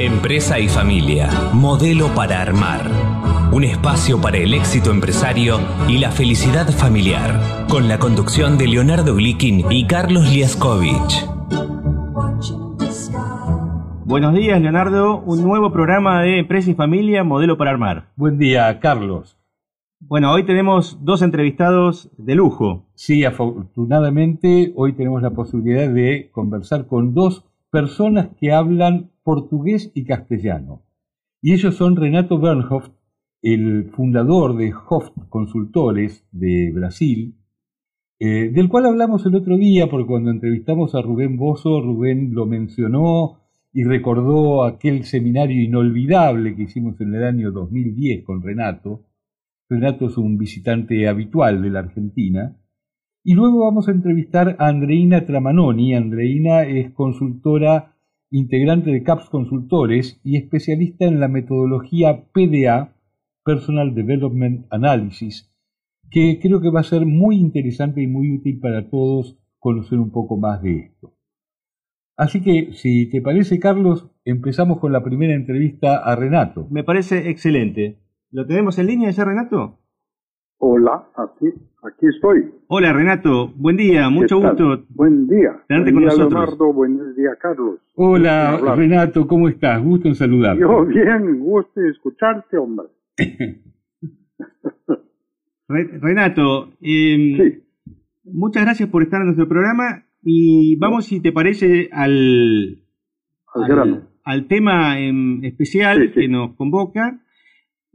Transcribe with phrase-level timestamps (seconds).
[0.00, 2.90] Empresa y familia, modelo para armar.
[3.52, 5.58] Un espacio para el éxito empresario
[5.90, 7.66] y la felicidad familiar.
[7.68, 11.26] Con la conducción de Leonardo Glikin y Carlos Liaskovich.
[14.06, 15.20] Buenos días, Leonardo.
[15.20, 18.08] Un nuevo programa de Empresa y Familia, Modelo para Armar.
[18.16, 19.36] Buen día, Carlos.
[19.98, 22.86] Bueno, hoy tenemos dos entrevistados de lujo.
[22.94, 30.04] Sí, afortunadamente hoy tenemos la posibilidad de conversar con dos personas que hablan portugués y
[30.04, 30.82] castellano.
[31.40, 32.90] Y ellos son Renato Bernhoft,
[33.42, 37.36] el fundador de Hoft Consultores de Brasil,
[38.18, 42.44] eh, del cual hablamos el otro día, porque cuando entrevistamos a Rubén Bozo, Rubén lo
[42.46, 43.38] mencionó
[43.72, 49.04] y recordó aquel seminario inolvidable que hicimos en el año 2010 con Renato.
[49.68, 52.56] Renato es un visitante habitual de la Argentina.
[53.22, 55.94] Y luego vamos a entrevistar a Andreina Tramanoni.
[55.94, 57.94] Andreina es consultora
[58.30, 62.94] integrante de CAPS Consultores y especialista en la metodología PDA,
[63.44, 65.52] Personal Development Analysis,
[66.10, 70.10] que creo que va a ser muy interesante y muy útil para todos conocer un
[70.10, 71.14] poco más de esto.
[72.16, 76.68] Así que, si te parece, Carlos, empezamos con la primera entrevista a Renato.
[76.70, 77.98] Me parece excelente.
[78.30, 79.79] ¿Lo tenemos en línea ya, Renato?
[80.62, 81.46] Hola, aquí,
[81.82, 82.50] aquí estoy.
[82.68, 84.84] Hola Renato, buen día, mucho gusto.
[84.90, 85.58] Buen día.
[85.66, 86.32] Tenerte buen con día, nosotros.
[86.32, 87.78] Leonardo, buen día, Carlos.
[87.94, 89.82] Hola Renato, ¿cómo estás?
[89.82, 90.60] Gusto en saludarte.
[90.60, 92.88] Yo bien, gusto de escucharte, hombre.
[95.68, 97.62] Re- Renato, eh, Sí,
[98.24, 102.82] muchas gracias por estar en nuestro programa y vamos, si te parece, al,
[103.54, 104.02] al grano.
[104.24, 106.12] al tema en especial Sí, sí.
[106.20, 107.18] que nos convoca.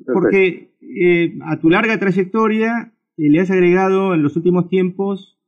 [0.03, 5.39] Porque eh, a tu larga trayectoria eh, le has agregado en los últimos tiempos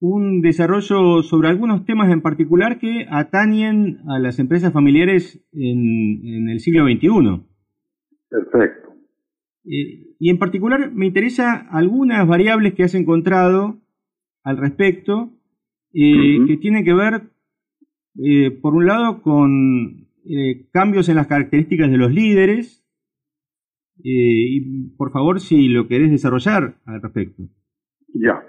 [0.00, 6.48] un desarrollo sobre algunos temas en particular que atañen a las empresas familiares en, en
[6.48, 7.42] el siglo XXI.
[8.28, 8.90] Perfecto.
[9.64, 13.78] Eh, y en particular me interesa algunas variables que has encontrado
[14.44, 15.32] al respecto,
[15.92, 17.22] que tienen que ver,
[18.62, 20.08] por un lado, con
[20.70, 22.87] cambios en las características de los líderes.
[24.04, 27.42] Eh, y por favor, si lo querés desarrollar al respecto.
[28.14, 28.42] Ya.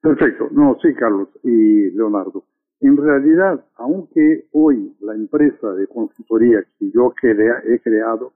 [0.00, 0.48] Perfecto.
[0.50, 2.44] No, sí, Carlos y Leonardo.
[2.80, 8.32] En realidad, aunque hoy la empresa de consultoría que yo he creado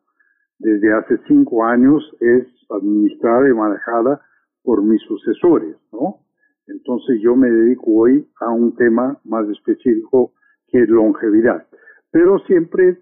[0.58, 4.20] desde hace cinco años es administrada y manejada
[4.62, 6.20] por mis sucesores, ¿no?
[6.66, 10.32] Entonces yo me dedico hoy a un tema más específico
[10.68, 11.66] que es longevidad.
[12.10, 12.98] Pero siempre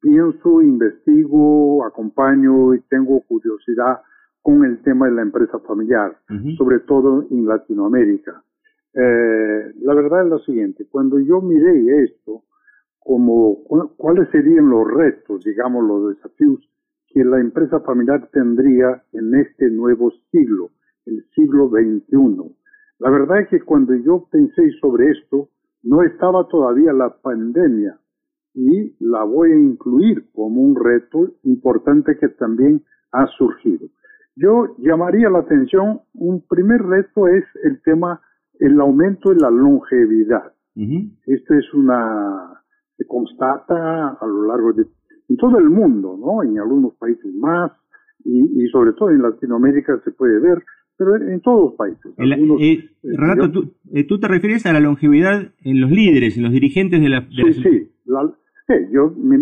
[0.00, 4.00] pienso, investigo, acompaño y tengo curiosidad
[4.42, 6.16] con el tema de la empresa familiar
[6.56, 8.42] sobre todo en Latinoamérica.
[8.94, 12.42] Eh, la verdad es lo siguiente, cuando yo miré esto,
[12.98, 16.68] como cu- cuáles serían los retos, digamos, los desafíos
[17.08, 20.70] que la empresa familiar tendría en este nuevo siglo,
[21.06, 22.54] el siglo XXI.
[22.98, 25.48] La verdad es que cuando yo pensé sobre esto,
[25.82, 27.98] no estaba todavía la pandemia
[28.54, 32.82] y la voy a incluir como un reto importante que también
[33.12, 33.88] ha surgido.
[34.36, 38.20] Yo llamaría la atención, un primer reto es el tema,
[38.58, 40.52] el aumento de la longevidad.
[41.26, 42.62] Esto es una,
[42.96, 44.84] se constata a lo largo de,
[45.28, 46.42] en todo el mundo, ¿no?
[46.42, 47.72] En algunos países más,
[48.24, 50.62] y, y sobre todo en Latinoamérica se puede ver,
[50.96, 52.12] pero en todos los países.
[52.16, 56.36] Algunos- eh, Renato, yo- tú, eh, tú te refieres a la longevidad en los líderes,
[56.36, 57.20] en los dirigentes de la...
[57.20, 57.90] de Sí, las- sí.
[58.06, 58.32] La-
[58.66, 59.38] sí, yo, me,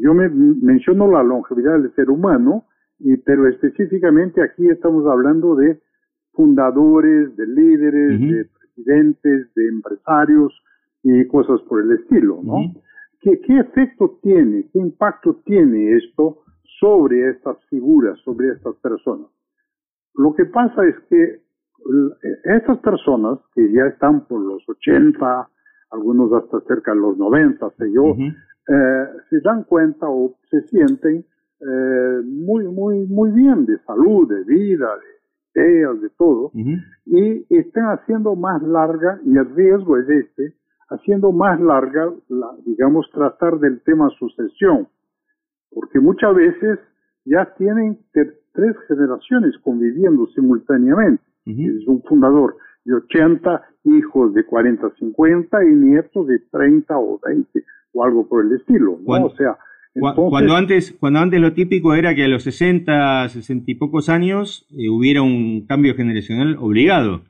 [0.00, 2.64] yo me menciono la longevidad del ser humano,
[2.98, 5.80] y, pero específicamente aquí estamos hablando de
[6.32, 10.52] fundadores, de líderes, de presidentes, de empresarios
[11.02, 12.54] y cosas por el estilo, ¿no?
[12.60, 12.80] Ujú.
[13.20, 16.38] ¿Qué, ¿Qué efecto tiene, qué impacto tiene esto
[16.78, 19.28] sobre estas figuras, sobre estas personas?
[20.14, 22.12] Lo que pasa es que l-
[22.44, 25.48] estas personas que ya están por los 80,
[25.90, 28.22] algunos hasta cerca de los 90, sé yo, Ujú.
[28.22, 31.24] eh, se dan cuenta o se sienten
[31.60, 34.88] eh, muy, muy, muy bien de salud, de vida,
[35.54, 40.54] de ideas, de todo, y están haciendo más larga, y el riesgo es este,
[40.88, 44.88] haciendo más larga, la, digamos, tratar del tema sucesión,
[45.70, 46.78] porque muchas veces
[47.24, 51.22] ya tienen tres generaciones conviviendo simultáneamente.
[51.46, 52.56] Es un fundador
[52.90, 58.44] de 80 hijos de 40, 50 y nietos de 30 o 20 o algo por
[58.44, 59.04] el estilo, ¿no?
[59.04, 59.56] Cuando- o sea,
[59.94, 64.08] entonces, Cuando antes, cuando antes lo típico era que a los 60, 60 y pocos
[64.08, 67.22] años eh, hubiera un cambio generacional obligado.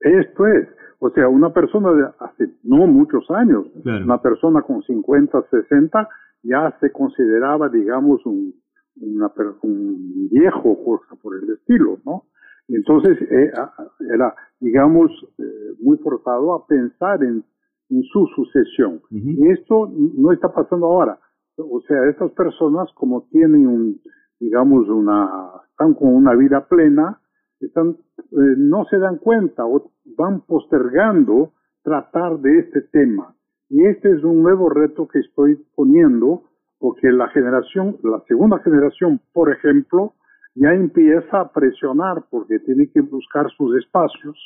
[0.00, 0.68] esto es,
[0.98, 4.04] o sea, una persona de hace no muchos años, Claro.
[4.04, 6.08] una persona con 50, 60,
[6.42, 8.54] ya se consideraba, digamos, un,
[9.00, 9.30] una,
[9.62, 12.24] un viejo, cosa por el estilo, ¿no?
[12.68, 13.52] Entonces eh,
[14.12, 15.42] era, digamos, eh,
[15.80, 17.44] muy forzado a pensar en,
[17.90, 19.00] en su sucesión.
[19.10, 21.18] Y esto no está pasando ahora.
[21.56, 24.00] O sea, estas personas como tienen un,
[24.40, 25.28] digamos, una,
[25.70, 27.20] están con una vida plena,
[27.60, 31.52] están, eh, no se dan cuenta o van postergando
[31.82, 33.34] tratar de este tema.
[33.68, 36.44] Y este es un nuevo reto que estoy poniendo
[36.78, 40.14] porque la generación, la segunda generación, por ejemplo,
[40.54, 44.36] ya empieza a presionar porque tiene que buscar sus espacios.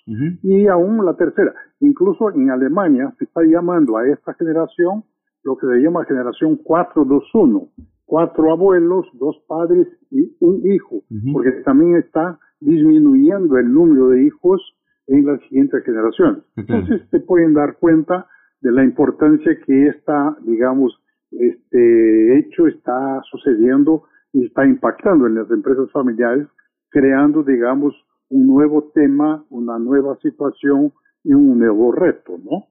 [0.42, 5.04] Y aún la tercera, incluso en Alemania se está llamando a esta generación
[5.44, 7.68] lo que se llama generación 421,
[8.04, 11.02] cuatro abuelos, dos padres y un hijo,
[11.32, 14.60] porque también está disminuyendo el número de hijos
[15.06, 16.42] en las siguientes generaciones.
[16.56, 18.26] Entonces te pueden dar cuenta
[18.60, 20.98] de la importancia que esta, digamos,
[21.30, 24.04] este hecho está sucediendo
[24.44, 26.46] está impactando en las empresas familiares,
[26.90, 27.94] creando, digamos,
[28.30, 30.92] un nuevo tema, una nueva situación
[31.24, 32.66] y un nuevo reto, ¿no?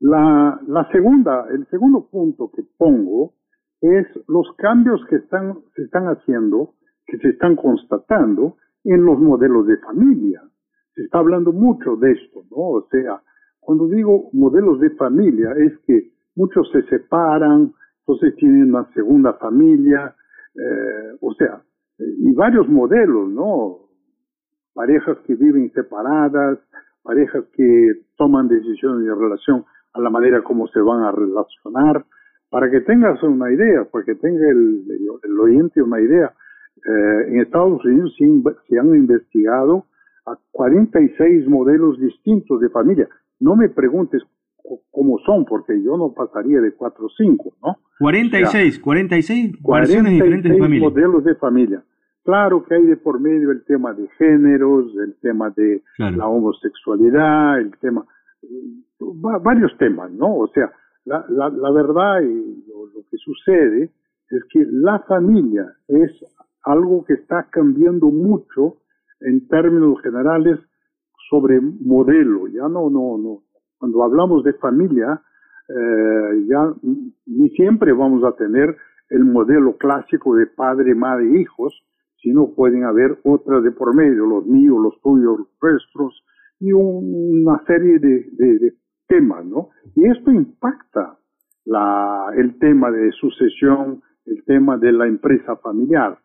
[0.00, 3.34] La, la segunda, el segundo punto que pongo
[3.80, 6.74] es los cambios que están, se están haciendo,
[7.06, 10.42] que se están constatando en los modelos de familia.
[10.94, 12.56] Se está hablando mucho de esto, ¿no?
[12.56, 13.22] O sea,
[13.60, 20.14] cuando digo modelos de familia es que muchos se separan, entonces tienen una segunda familia,
[20.54, 21.62] eh, o sea,
[21.98, 23.78] y varios modelos, ¿no?
[24.72, 26.58] Parejas que viven separadas,
[27.02, 32.04] parejas que toman decisiones en relación a la manera como se van a relacionar,
[32.50, 34.84] para que tengas una idea, para que tenga el,
[35.22, 36.32] el, oyente una idea.
[36.76, 38.14] Eh, en Estados Unidos
[38.68, 39.86] se, han investigado
[40.26, 43.08] a 46 modelos distintos de familia.
[43.40, 44.22] No me preguntes
[44.90, 47.78] cómo son, porque yo no pasaría de 4 o 5, ¿no?
[47.98, 50.88] 46, 46 versiones diferentes de familia.
[50.88, 51.84] modelos de familia.
[52.24, 57.60] Claro que hay de por medio el tema de géneros, el tema de la homosexualidad,
[57.60, 58.06] el tema,
[59.42, 60.34] varios temas, ¿no?
[60.38, 60.72] O sea,
[61.04, 63.90] la, la, la verdad y lo, lo, que sucede
[64.30, 66.10] es que la familia es
[66.62, 68.78] algo que está cambiando mucho
[69.20, 70.58] en términos generales
[71.28, 72.48] sobre modelo.
[72.48, 73.42] Ya no, no, no,
[73.84, 75.20] cuando hablamos de familia,
[75.68, 76.72] eh, ya
[77.26, 78.74] ni siempre vamos a tener
[79.10, 81.84] el modelo clásico de padre, madre, hijos,
[82.22, 86.24] sino pueden haber otras de por medio, los míos, los tuyos, los nuestros,
[86.60, 88.72] y una serie de,
[89.06, 89.68] temas, ¿no?
[89.94, 91.18] Y esto impacta
[91.66, 96.18] la, el tema de sucesión, el tema de la empresa familiar,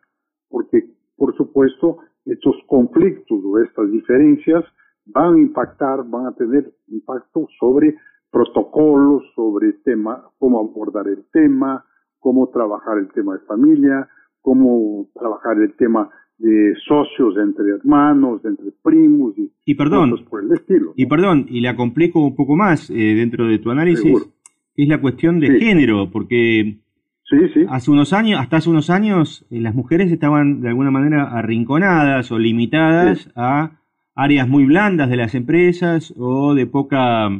[0.48, 4.64] porque, por supuesto, estos conflictos o estas diferencias
[5.06, 7.96] van a impactar, van a tener impacto sobre
[8.30, 11.84] protocolos, sobre tema, cómo abordar el tema,
[12.18, 14.08] cómo trabajar el tema de familia,
[14.40, 20.52] cómo trabajar el tema de socios entre hermanos, entre primos y, y perdón, por el
[20.52, 20.92] estilo.
[20.96, 24.30] Y perdón, y la complico un poco más eh, dentro de tu análisis,
[24.74, 26.78] es la cuestión de género, porque
[27.24, 27.66] sí, sí.
[27.68, 32.32] hace unos años, hasta hace unos años, eh, las mujeres estaban de alguna manera arrinconadas
[32.32, 33.79] o limitadas a
[34.20, 37.30] áreas muy blandas de las empresas o de poca,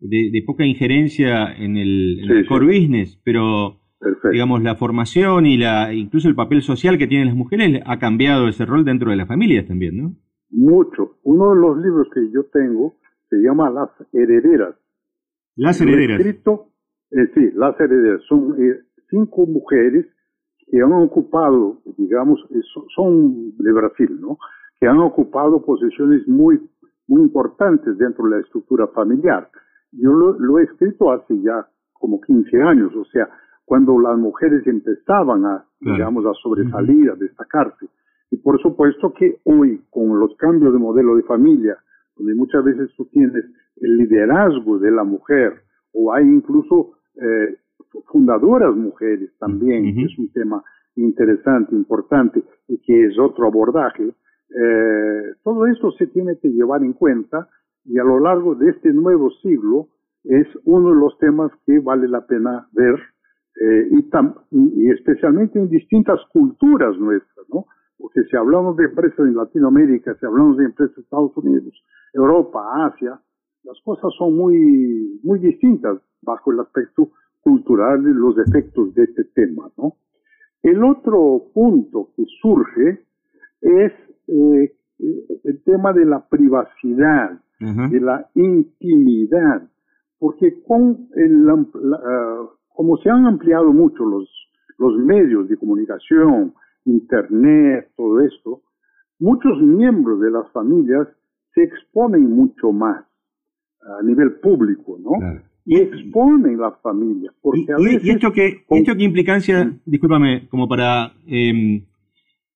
[0.00, 3.80] de, poca injerencia en el, core business, pero
[4.32, 8.48] digamos la formación y la incluso el papel social que tienen las mujeres ha cambiado
[8.48, 10.16] ese rol dentro de las familias también, ¿no?
[10.50, 11.18] Mucho.
[11.22, 12.96] Uno de los libros que yo tengo
[13.28, 14.74] se llama Las herederas.
[15.54, 16.18] Las herederas.
[16.18, 16.68] Escrito,
[17.10, 18.22] eh, sí, las herederas.
[18.28, 20.06] Son eh, cinco mujeres
[20.70, 22.40] que han ocupado, digamos,
[22.94, 24.38] son de Brasil, ¿no?
[24.82, 26.60] Que han ocupado posiciones muy,
[27.06, 29.48] muy importantes dentro de la estructura familiar.
[29.92, 33.28] Yo lo, he escrito hace ya como 15 años, o sea,
[33.64, 37.86] cuando las mujeres empezaban a, digamos, a sobresalir, a destacarse.
[38.32, 41.78] Y por supuesto que hoy, con los cambios de modelo de familia,
[42.16, 43.44] donde muchas veces tú tienes
[43.76, 45.62] el liderazgo de la mujer,
[45.92, 47.56] o hay incluso eh,
[48.06, 50.64] fundadoras mujeres también, que es un tema
[50.96, 54.12] interesante, importante, y que es otro abordaje,
[54.54, 57.48] eh, todo esto se tiene que llevar en cuenta
[57.84, 59.88] y a lo largo de este nuevo siglo
[60.24, 62.94] es uno de los temas que vale la pena ver
[63.60, 67.66] eh, y, y, especialmente en distintas culturas nuestras, ¿no?
[67.98, 71.74] Porque si hablamos de empresas en Latinoamérica, si hablamos de empresas en Estados Unidos,
[72.12, 73.20] Europa, Asia,
[73.64, 79.24] las cosas son muy, muy distintas bajo el aspecto cultural y los efectos de este
[79.34, 79.94] tema, ¿no?
[80.62, 83.04] El otro punto que surge
[83.60, 83.92] es
[84.28, 84.72] eh,
[85.44, 89.62] el tema de la privacidad, de la intimidad,
[90.18, 94.28] porque con, el, ah, como se han ampliado mucho los,
[94.78, 98.62] los medios de comunicación, internet, todo esto,
[99.20, 101.06] muchos miembros de las familias
[101.54, 103.04] se exponen mucho más
[103.82, 105.40] a nivel público, ¿no?
[105.64, 107.34] Y exponen las familias.
[107.40, 111.84] Porque y, esto qué, esto qué implicancia, discúlpame, como para em,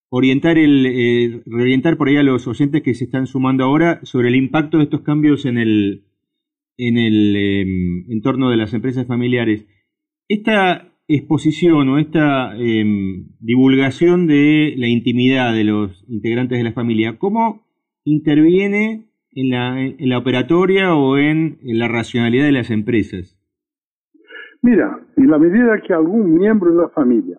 [0.08, 4.28] orientar el, eh, reorientar por ahí a los oyentes que se están sumando ahora sobre
[4.28, 6.04] el impacto de estos cambios en el,
[6.76, 9.66] en el em, entorno de las empresas familiares.
[10.28, 17.18] Esta exposición o esta em, divulgación de la intimidad de los integrantes de la familia,
[17.18, 17.66] ¿cómo
[18.04, 23.38] interviene en la, en la operatoria o en, la racionalidad de las empresas?
[24.62, 27.38] Mira, en la medida que algún miembro de la familia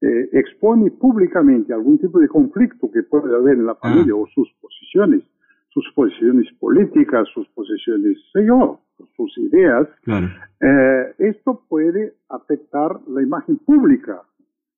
[0.00, 3.78] eh, expone públicamente algún tipo de conflicto que puede haber en la ah.
[3.80, 5.22] familia o sus posiciones,
[5.70, 8.80] sus posiciones políticas, sus posiciones, sé yo,
[9.16, 9.88] sus ideas,
[10.60, 14.22] eh, esto puede afectar la imagen pública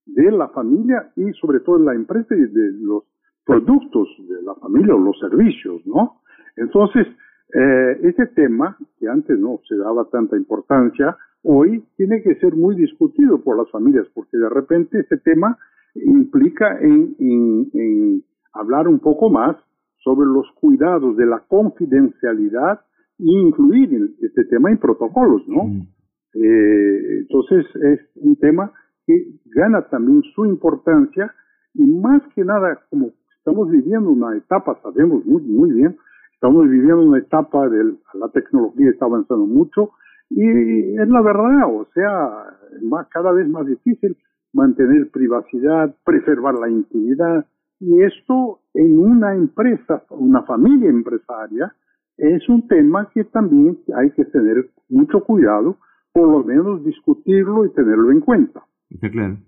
[0.07, 3.05] de la familia y sobre todo de la empresa y de los
[3.45, 6.21] productos de la familia o los servicios, ¿no?
[6.57, 7.07] Entonces,
[7.55, 12.77] eh, ese tema, que antes no se daba tanta importancia, hoy tiene que ser muy
[12.77, 15.59] discutido por las familias, porque de repente ese tema
[15.95, 19.57] implica en, en hablar un poco más
[20.03, 22.81] sobre los cuidados de la confidencialidad
[23.19, 25.65] e incluir este tema en protocolos, ¿no?
[25.65, 25.89] Mm.
[26.33, 28.73] Eh, entonces es un tema
[29.07, 31.35] que gana también su importancia
[31.75, 35.97] y más que nada, como estamos viviendo una etapa, sabemos muy, muy bien,
[36.35, 39.91] estamos viviendo una etapa de la tecnología está avanzando mucho
[40.31, 44.17] y es la verdad, o sea, más, cada vez más difícil
[44.53, 47.47] mantener privacidad, preservar la intimidad,
[47.81, 51.75] y esto en una empresa, una familia empresaria,
[52.17, 55.79] es un tema que también hay que tener mucho cuidado,
[56.13, 58.63] por lo menos discutirlo y tenerlo en cuenta.
[58.91, 59.39] Está claro.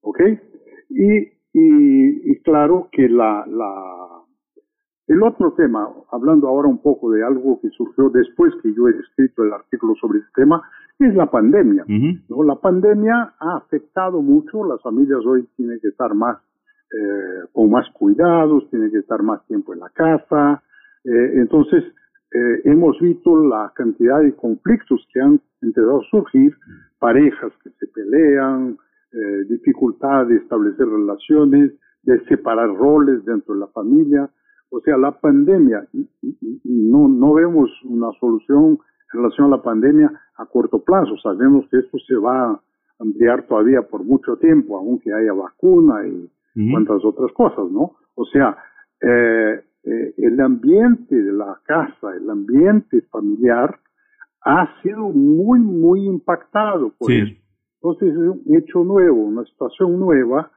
[0.00, 0.20] ¿Ok?
[0.88, 4.23] Y, y, claro que la, la,
[5.06, 8.92] el otro tema, hablando ahora un poco de algo que surgió después que yo he
[8.92, 10.62] escrito el artículo sobre este tema,
[10.98, 11.84] es la pandemia.
[12.28, 12.42] ¿no?
[12.42, 16.38] La pandemia ha afectado mucho, las familias hoy tienen que estar más
[16.94, 20.62] eh, con más cuidados, tiene que estar más tiempo en la casa.
[21.04, 21.82] Eh, entonces,
[22.32, 26.56] eh, hemos visto la cantidad de conflictos que han empezado a surgir,
[26.98, 28.78] parejas que se pelean,
[29.48, 31.70] dificultad de establecer relaciones,
[32.02, 34.28] de separar roles dentro de la familia.
[34.74, 35.86] O sea, la pandemia,
[36.64, 38.80] no, no vemos una solución
[39.12, 41.16] en relación a la pandemia a corto plazo.
[41.22, 42.60] Sabemos que esto se va a
[42.98, 46.28] ampliar todavía por mucho tiempo, aunque haya vacuna y
[46.72, 47.92] cuantas otras cosas, ¿no?
[48.16, 48.56] O sea,
[49.00, 53.78] eh, eh, el ambiente de la casa, el ambiente familiar,
[54.44, 57.32] ha sido muy, muy impactado por eso.
[57.80, 60.50] Entonces es un hecho nuevo, una situación nueva,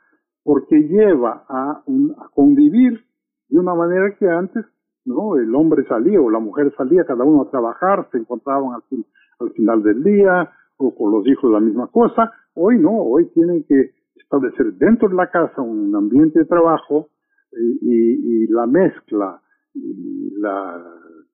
[0.44, 3.07] porque lleva a, a convivir
[3.50, 4.66] de una manera que antes,
[5.06, 5.38] ¿no?
[5.38, 9.06] El hombre salía o la mujer salía, cada uno a trabajar, se encontraban al,
[9.39, 12.32] al final del día, o con los hijos la misma cosa.
[12.54, 17.10] Hoy no, hoy tienen que establecer dentro de la casa un ambiente de trabajo
[17.51, 19.42] y, y, la mezcla
[19.74, 20.84] y la,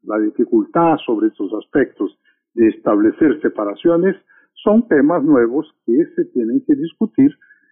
[0.04, 2.18] la dificultad sobre estos aspectos
[2.54, 4.16] de establecer separaciones
[4.64, 7.32] son temas nuevos que se tienen que discutir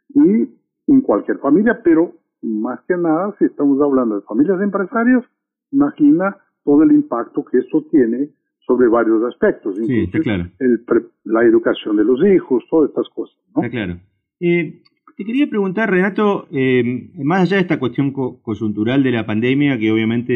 [0.10, 0.50] y
[0.88, 5.24] en cualquier familia, pero más que nada, si estamos hablando de familias empresarias,
[5.72, 8.30] imagina todo el impacto que eso tiene
[8.66, 10.50] sobre varios aspectos, sí, claro.
[10.60, 10.86] el,
[11.26, 13.38] la educación de los hijos, todas estas cosas.
[13.56, 13.70] ¿no?
[13.70, 14.00] claro.
[14.40, 14.82] Eh,
[15.18, 19.92] te quería preguntar, Renato, eh, más allá de esta cuestión coyuntural de la pandemia, que
[19.92, 20.34] obviamente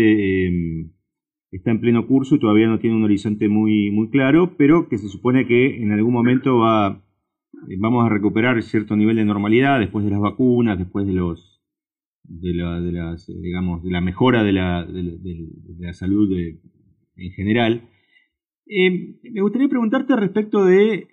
[0.47, 0.91] eh,
[1.51, 4.97] está en pleno curso y todavía no tiene un horizonte muy, muy claro, pero que
[4.97, 7.01] se supone que en algún momento va,
[7.69, 11.54] eh, vamos a recuperar cierto nivel de normalidad después de las vacunas, después de los
[12.27, 16.31] de, la, de las digamos de la mejora de la, de, la salud
[17.17, 17.89] en general.
[18.67, 21.07] me gustaría preguntarte respecto de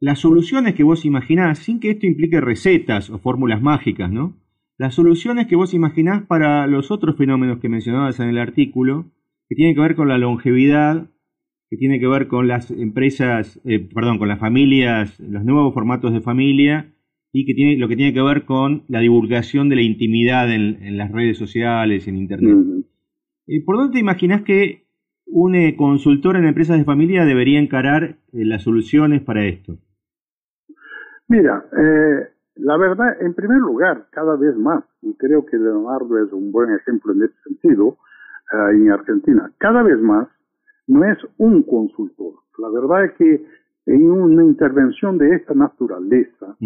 [0.00, 4.36] las soluciones que vos imaginás, sin que esto implique recetas o fórmulas mágicas, ¿no?
[4.78, 9.10] Las soluciones que vos imaginás para los otros fenómenos que mencionabas en el artículo,
[9.48, 11.10] que tienen que ver con la longevidad,
[11.70, 16.12] que tiene que ver con las empresas, eh, perdón, con las familias, los nuevos formatos
[16.12, 16.92] de familia,
[17.32, 20.96] y que tiene, lo que tiene que ver con la divulgación de la intimidad en,
[20.96, 22.84] las redes sociales, en Internet.
[23.46, 24.86] Eh, ¿Por dónde te imaginás que
[25.26, 29.78] un eh, consultor en empresas de familia debería encarar las soluciones para esto?
[31.28, 36.32] Mira, eh, la verdad, en primer lugar, cada vez más, y creo que Leonardo es
[36.32, 37.98] un buen ejemplo en ese sentido,
[38.52, 40.28] eh, en Argentina, cada vez más
[40.86, 42.34] no es un consultor.
[42.58, 43.44] La verdad es que
[43.86, 46.56] en una intervención de esta naturaleza,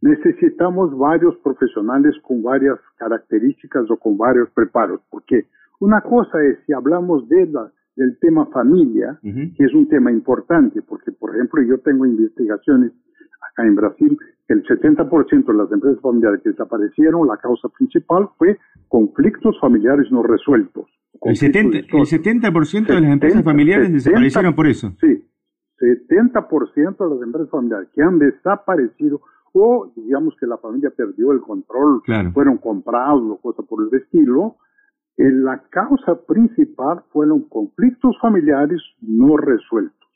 [0.00, 5.46] necesitamos varios profesionales con varias características o con varios preparos, porque
[5.80, 10.80] una cosa es si hablamos de la, del tema familia, que es un tema importante,
[10.82, 12.92] porque por ejemplo yo tengo investigaciones
[13.50, 14.16] acá en Brasil,
[14.46, 18.56] que el 70% de las empresas familiares que desaparecieron, la causa principal fue
[18.86, 20.86] conflictos familiares no resueltos.
[21.22, 24.94] El 70%, el 70 de las empresas familiares desaparecieron por eso.
[25.00, 25.24] Sí,
[25.78, 29.20] 70% de las empresas familiares que han desaparecido
[29.52, 34.56] o digamos que la familia perdió el control, fueron comprados o cosas por el estilo,
[35.16, 40.08] eh, la causa principal fueron conflictos familiares no resueltos.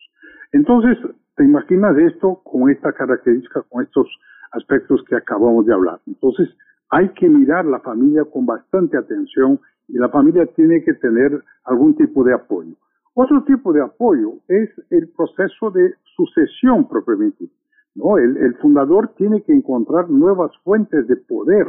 [0.52, 0.98] Entonces,
[1.36, 4.06] te imaginas esto con esta característica, con estos
[4.52, 6.00] aspectos que acabamos de hablar.
[6.06, 6.48] Entonces,
[6.90, 11.96] hay que mirar la familia con bastante atención y la familia tiene que tener algún
[11.96, 12.76] tipo de apoyo.
[13.14, 17.46] Otro tipo de apoyo es el proceso de sucesión propiamente.
[17.94, 18.16] ¿no?
[18.16, 21.66] El, fundador tiene que encontrar nuevas fuentes de poder,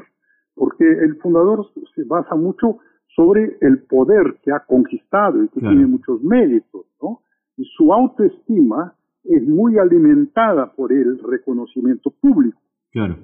[0.55, 2.77] porque el fundador se basa mucho
[3.15, 7.19] sobre el poder que ha conquistado y que tiene muchos méritos, ¿no?
[7.57, 12.59] Y su autoestima es muy alimentada por el reconocimiento público.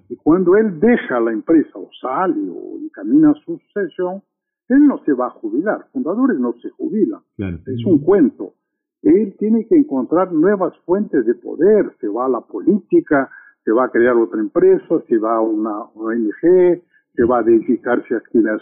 [0.10, 4.22] Y cuando él deja la empresa o sale o encamina su sucesión,
[4.70, 8.54] él no se va a jubilar, fundadores no se jubilan, es un cuento.
[9.02, 13.30] Él tiene que encontrar nuevas fuentes de poder, se va a la política,
[13.64, 16.82] se va a crear otra empresa, se va a una ONG,
[17.14, 18.62] se va a dedicarse a actividades,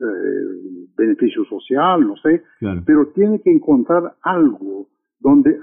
[0.00, 2.42] eh, beneficio social, no sé,
[2.84, 4.88] pero tiene que encontrar algo
[5.20, 5.58] donde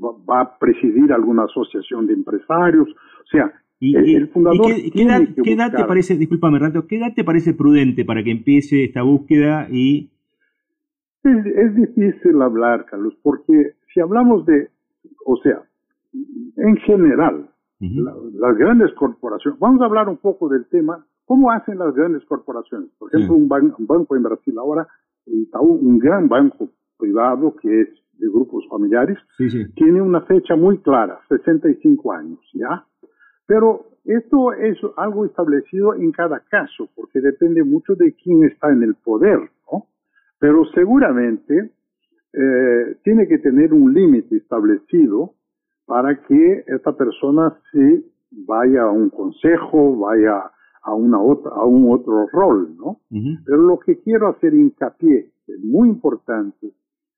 [0.00, 5.02] va a presidir alguna asociación de empresarios, o sea, y, el fundador qué,
[5.52, 9.68] edad, te parece, discúlpame Rato, qué edad te parece prudente para que empiece esta búsqueda
[9.70, 10.10] y...
[11.22, 14.70] Es, difícil hablar, Carlos, porque si hablamos de,
[15.26, 15.62] o sea,
[16.56, 21.94] en general, las grandes corporaciones, vamos a hablar un poco del tema, ¿cómo hacen las
[21.94, 22.88] grandes corporaciones?
[22.98, 24.88] Por ejemplo, un, banco en Brasil ahora,
[25.60, 29.18] un gran banco privado que es de grupos familiares,
[29.74, 32.84] tiene una fecha muy clara, 65 años, ¿ya?
[33.48, 38.82] Pero esto es algo establecido en cada caso, porque depende mucho de quién está en
[38.82, 39.38] el poder,
[39.72, 39.86] ¿no?
[40.38, 41.72] Pero seguramente
[42.34, 45.32] eh, tiene que tener un límite establecido
[45.86, 50.50] para que esta persona se vaya a un consejo, vaya
[50.82, 53.00] a, una otra, a un otro rol, ¿no?
[53.46, 56.70] Pero lo que quiero hacer hincapié, es muy importante,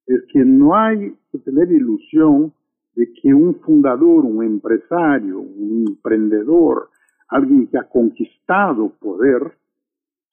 [0.07, 2.53] es que no hay que tener ilusión
[2.95, 6.89] de que un fundador, un empresario, un emprendedor,
[7.29, 9.53] alguien que ha conquistado poder,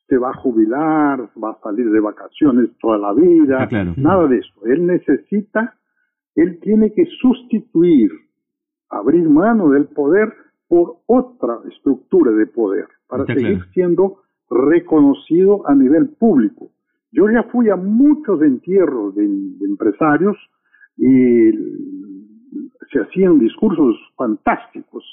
[0.07, 4.37] se va a jubilar, va a salir de vacaciones toda la vida, ah, nada de
[4.37, 4.65] eso.
[4.65, 5.75] Él necesita,
[6.35, 8.11] él tiene que sustituir,
[8.89, 10.33] abrir mano del poder
[10.67, 16.71] por otra estructura de poder, para seguir siendo reconocido a nivel público.
[17.11, 19.25] Yo ya fui a muchos entierros de
[19.61, 20.37] empresarios
[20.97, 21.51] y
[22.91, 25.03] se hacían discursos fantásticos,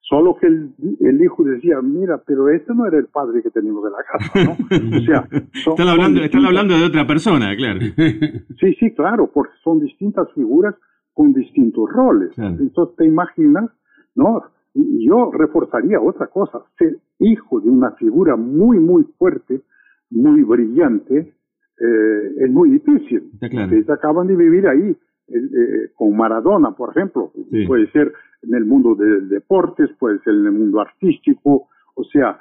[0.00, 3.84] solo que el, el, hijo decía, mira, pero este no era el padre que teníamos
[3.86, 4.98] en la casa, ¿no?
[4.98, 7.80] O sea, están, hablando, están hablando de otra persona, claro.
[8.60, 10.74] sí, sí, claro, porque son distintas figuras
[11.14, 12.36] con distintos roles.
[12.36, 13.70] Entonces te imaginas,
[14.14, 14.42] ¿no?
[14.74, 19.62] Yo reforzaría otra cosa, ser hijo de una figura muy, muy fuerte,
[20.10, 21.34] muy brillante,
[21.80, 23.30] eh, es muy difícil.
[23.38, 23.72] Claro.
[23.88, 24.96] acaban de vivir ahí
[25.28, 27.32] eh, con Maradona, por ejemplo.
[27.66, 32.38] Puede ser en el mundo del deportes, puede ser en el mundo artístico, o sea,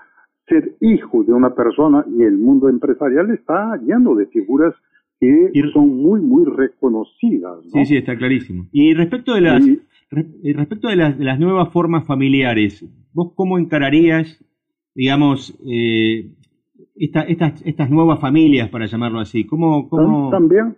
[0.48, 4.74] ser hijo de una persona y el mundo empresarial está lleno de figuras
[5.20, 7.60] que son muy, muy reconocidas.
[7.72, 8.68] Sí, sí, está clarísimo.
[8.74, 9.64] Y respecto de las,
[10.12, 14.44] respecto de las, de las, nuevas formas familiares, ¿vos cómo encararías,
[14.94, 16.32] digamos, eh,
[16.96, 19.46] estas, estas nuevas familias, para llamarlo así?
[19.46, 20.30] ¿Cómo, cómo...
[20.30, 20.76] También,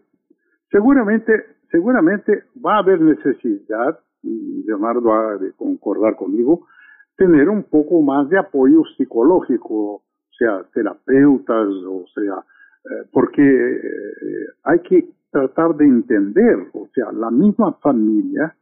[0.70, 6.68] seguramente seguramente va a haber necesidad, y Leonardo ha de concordar conmigo,
[7.16, 10.04] tener un poco más de apoyo psicológico, o
[10.38, 12.44] sea, terapeutas, o sea,
[12.86, 18.56] eh, porque eh, hay que tratar de entender, o sea, la misma familia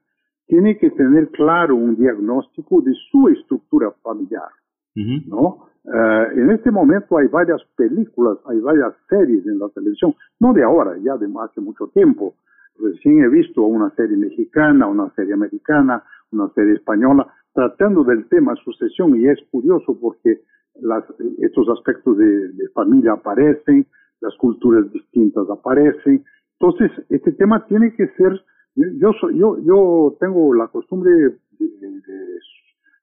[0.45, 4.49] tiene que tener claro un diagnóstico de su estructura familiar,
[4.95, 5.67] ¿no?
[5.85, 10.63] Eh, en este momento hay varias películas, hay varias series en la televisión, no de
[10.63, 12.35] ahora, ya de hace mucho tiempo,
[12.79, 18.55] Recién he visto una serie mexicana, una serie americana, una serie española, tratando del tema
[18.63, 20.41] sucesión y es curioso porque
[20.81, 21.03] las,
[21.39, 23.85] estos aspectos de, familia aparecen,
[24.21, 26.23] las culturas distintas aparecen.
[26.59, 28.43] Entonces, este tema tiene que ser
[28.75, 31.37] Yo, yo, yo tengo la costumbre de,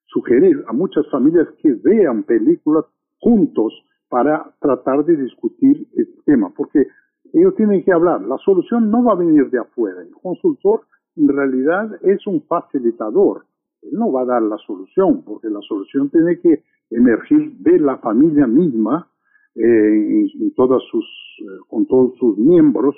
[0.07, 2.85] sugerir a muchas familias que vean películas
[3.21, 3.73] juntos
[4.09, 6.89] para tratar de discutir el tema, porque
[7.33, 8.23] ellos tienen que hablar.
[8.23, 10.03] La solución no va a venir de afuera.
[10.03, 10.83] El consultor
[11.17, 13.45] en realidad es un facilitador.
[13.83, 17.99] Él no va a dar la solución, porque la solución tiene que emergir de la
[17.99, 19.09] familia misma,
[19.55, 21.05] eh, en, todas sus,
[21.41, 22.95] eh, con todos sus miembros.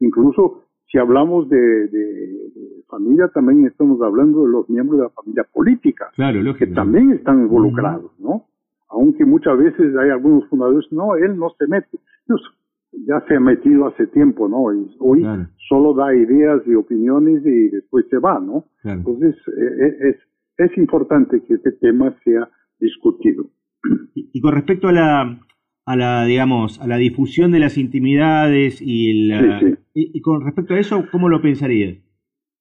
[0.00, 1.90] Incluso si hablamos de,
[2.88, 7.42] familia, también estamos hablando de los miembros de la familia política, claro, que también están
[7.42, 8.44] involucrados, ¿no?
[8.88, 11.98] Aunque muchas veces hay algunos fundadores, no, él no se mete.
[12.92, 14.62] Ya se ha metido hace tiempo, ¿no?
[14.98, 15.26] hoy
[15.68, 18.64] solo da ideas y opiniones y después se va, ¿no?
[18.84, 20.16] Entonces, eh, es,
[20.58, 23.50] es importante que este tema sea discutido.
[24.14, 25.40] Y, con respecto a la,
[25.84, 29.30] a la, digamos, a la difusión de las intimidades y,
[29.94, 31.98] y, con respecto a eso, ¿cómo lo pensarías?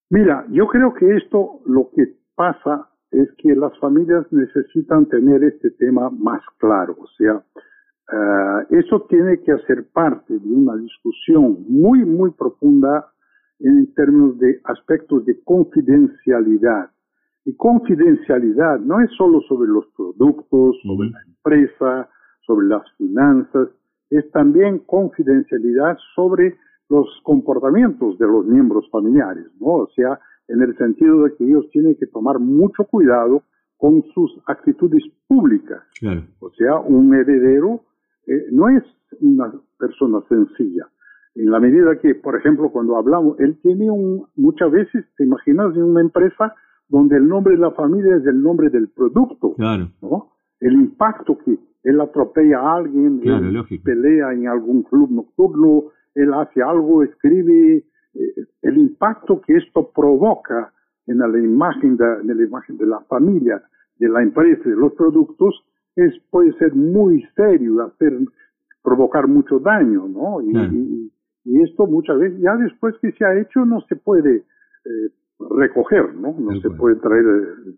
[0.10, 5.72] Mira, yo creo que esto lo que pasa es que las familias necesitan tener este
[5.72, 7.44] tema más claro, o sea,
[8.12, 13.12] uh, eso tiene que hacer parte de una discusión muy, muy profunda
[13.60, 16.90] en términos de aspectos de confidencialidad
[17.46, 22.10] y confidencialidad no es solo sobre los productos, sobre la empresa,
[22.42, 23.70] sobre las finanzas,
[24.10, 26.58] es también confidencialidad sobre
[26.90, 29.68] los comportamientos de los miembros familiares, ¿no?
[29.68, 33.44] O sea, en el sentido de que ellos tienen que tomar mucho cuidado
[33.78, 35.84] con sus actitudes públicas.
[36.40, 37.82] O sea, un heredero
[38.28, 38.84] eh, no es
[39.20, 40.88] una persona sencilla.
[41.36, 45.76] En la medida que, por ejemplo, cuando hablamos, él tiene un, muchas veces, te imaginas,
[45.76, 46.54] en una empresa
[46.88, 49.54] donde el nombre de la familia es el nombre del producto.
[49.56, 49.90] Claro.
[50.02, 50.32] ¿no?
[50.60, 53.22] El impacto que él atropella a alguien,
[53.84, 57.84] pelea en algún club nocturno, él hace algo, escribe,
[58.14, 60.74] eh, el impacto que esto provoca
[61.08, 63.62] en la imagen de, en la imagen de la familia,
[63.98, 65.64] de la empresa, de los productos,
[65.96, 68.14] es, puede ser muy serio, hacer,
[68.84, 70.42] provocar mucho daño, ¿no?
[70.42, 71.12] Y,
[71.46, 75.10] y, esto muchas veces, ya después que se ha hecho, no se puede eh,
[75.52, 76.36] recoger, ¿no?
[76.38, 77.74] No se puede traer, eh,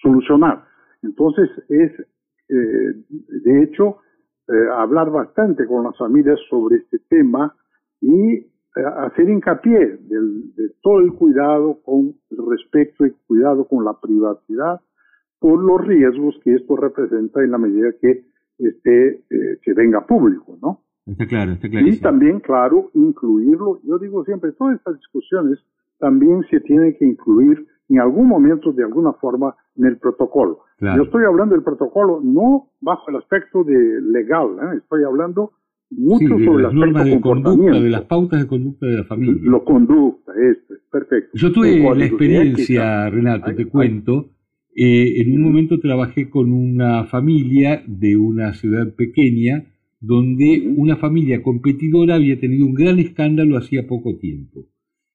[0.00, 0.64] solucionar.
[1.02, 1.92] Entonces es,
[2.48, 3.98] eh, de hecho,
[4.48, 7.54] eh, hablar bastante con las familias sobre este tema
[8.00, 14.80] y hacer hincapié de todo el cuidado con respecto y cuidado con la privacidad
[15.40, 18.26] por los riesgos que esto representa en la medida que
[18.58, 19.24] este
[19.62, 20.82] que venga público, ¿no?
[21.06, 21.86] Está claro, está claro.
[21.88, 23.80] Y también, claro, incluirlo.
[23.82, 25.58] Yo digo siempre, todas estas discusiones
[25.98, 30.60] también se tiene que incluir en algún momento, de alguna forma, en el protocolo.
[30.78, 34.78] Yo estoy hablando del protocolo no bajo el aspecto de legal, ¿eh?
[34.78, 35.52] estoy hablando
[35.90, 39.42] mucho sobre las normas de conducta, de las pautas de conducta de la familia.
[39.42, 41.30] Lo conducta, esto, perfecto.
[41.34, 44.30] Yo tuve la experiencia, Renato, te cuento.
[44.74, 49.66] Eh, en un momento trabajé con una familia de una ciudad pequeña
[50.00, 54.66] donde una familia competidora había tenido un gran escándalo hacía poco tiempo.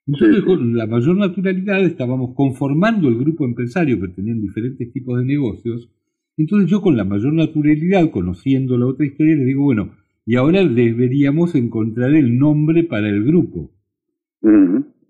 [0.07, 5.25] Entonces, con la mayor naturalidad estábamos conformando el grupo empresario que tenían diferentes tipos de
[5.25, 5.89] negocios.
[6.37, 9.93] Entonces yo con la mayor naturalidad, conociendo la otra historia, le digo, bueno,
[10.25, 13.71] y ahora deberíamos encontrar el nombre para el grupo.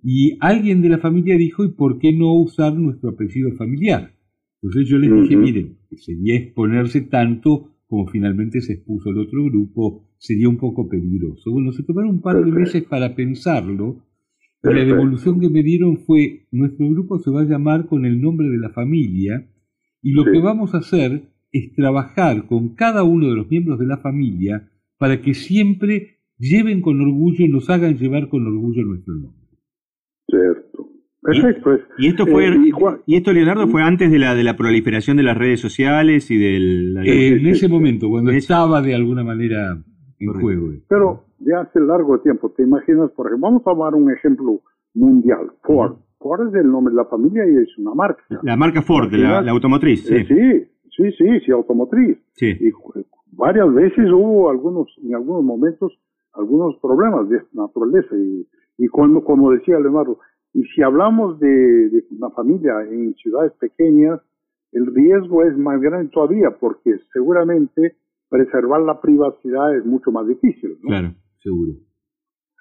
[0.08, 4.15] Y alguien de la familia dijo, ¿y por qué no usar nuestro apellido familiar?
[4.62, 10.10] Entonces yo les dije, miren, sería exponerse tanto como finalmente se expuso el otro grupo,
[10.18, 11.52] sería un poco peligroso.
[11.52, 14.06] Bueno, se tomaron un par de meses para pensarlo
[14.74, 18.50] la devolución que me dieron fue, nuestro grupo se va a llamar con el nombre
[18.50, 19.48] de la familia
[20.02, 23.86] y lo que vamos a hacer es trabajar con cada uno de los miembros de
[23.86, 29.14] la familia para que siempre lleven con orgullo y nos hagan llevar con orgullo nuestro
[29.14, 29.48] nombre.
[30.30, 30.75] Cierto.
[31.26, 31.78] Perfecto.
[31.98, 32.72] Y, esto fue, eh,
[33.06, 36.38] y, esto Leonardo fue antes de la de la proliferación de las redes sociales y
[36.38, 39.78] del eh, en ese momento cuando estaba de alguna manera
[40.20, 40.72] en juego.
[40.88, 42.52] Pero ya hace largo tiempo.
[42.56, 43.12] ¿Te imaginas?
[43.12, 44.62] Por ejemplo, vamos a tomar un ejemplo
[44.94, 45.52] mundial.
[45.64, 45.98] Ford.
[46.20, 48.24] Ford es el nombre de la familia y es una marca.
[48.44, 50.06] La marca Ford, la, la, automotriz.
[50.06, 50.26] Sí.
[50.26, 52.18] sí, sí, sí, sí, automotriz.
[52.34, 52.48] Sí.
[52.60, 52.72] Y
[53.32, 55.94] varias veces hubo algunos, en algunos momentos,
[56.34, 58.16] algunos problemas de naturaleza.
[58.16, 60.20] Y, y cuando, como decía Leonardo,
[60.56, 61.48] y si hablamos de,
[61.90, 64.20] de una familia en ciudades pequeñas,
[64.72, 67.98] el riesgo es más grande todavía porque seguramente
[68.30, 70.78] preservar la privacidad es mucho más difícil.
[70.82, 70.90] ¿no?
[70.90, 71.16] Claro
[71.46, 71.74] seguro.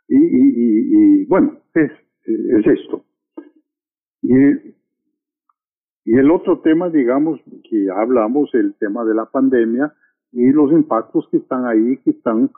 [0.09, 1.91] Y, y, bueno, es,
[2.27, 3.05] es esto.
[4.23, 4.35] Y,
[6.05, 9.95] y el otro tema, digamos, que hablamos, el tema de la pandemia
[10.33, 12.51] y los impactos que están ahí, que están,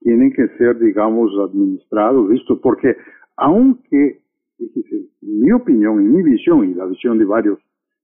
[0.00, 2.60] tienen que ser, digamos, administrados, ¿visto?
[2.60, 2.96] Porque
[3.36, 4.22] aunque
[5.20, 7.58] mi opinión, en mi visión y la visión de varios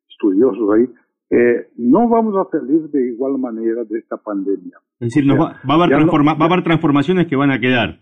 [0.09, 0.89] estudiosos ahí,
[1.31, 4.79] eh, no vamos a salir de igual manera de esta pandemia.
[4.99, 8.01] Es decir, va, a haber va, a haber transformaciones que van a quedar.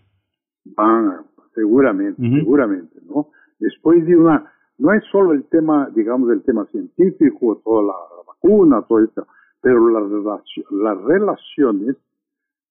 [0.65, 3.27] Van, seguramente, seguramente, ¿no?
[3.59, 7.93] Después de una, no es solo el tema, digamos, el tema científico, toda la,
[8.25, 9.27] vacuna, todo esto,
[9.61, 11.97] pero las, las relaciones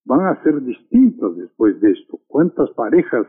[0.05, 2.19] van a ser distintas después de esto.
[2.27, 3.27] ¿Cuántas parejas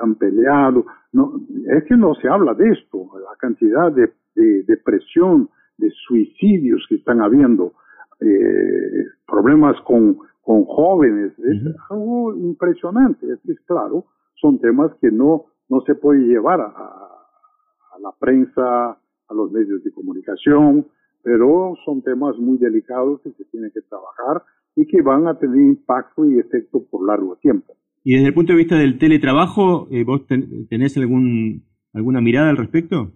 [0.00, 0.84] han peleado?
[1.12, 1.34] No,
[1.68, 6.96] es que no se habla de esto, la cantidad de, de depresión, de suicidios que
[6.96, 7.72] están habiendo,
[8.20, 15.80] eh, problemas con, con jóvenes, es algo impresionante, es, claro, son temas que no, no
[15.82, 20.86] se puede llevar a, a la prensa, a los medios de comunicación,
[21.22, 24.42] pero son temas muy delicados que se tienen que trabajar
[24.76, 27.74] y que van a tener impacto y efecto por largo tiempo.
[28.02, 32.56] Y desde el punto de vista del teletrabajo, eh, ¿vos tenés algún, alguna mirada al
[32.56, 33.12] respecto?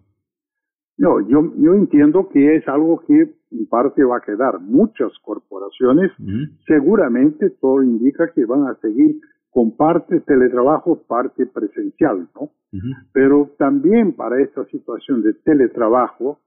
[0.96, 4.60] No, yo, yo entiendo que es algo que en parte va a quedar.
[4.60, 6.12] Muchas corporaciones,
[6.66, 9.20] seguramente todo indica que van a seguir
[9.50, 12.50] con parte teletrabajo, parte presencial, ¿no?
[13.12, 16.40] Pero también para esta situación de teletrabajo,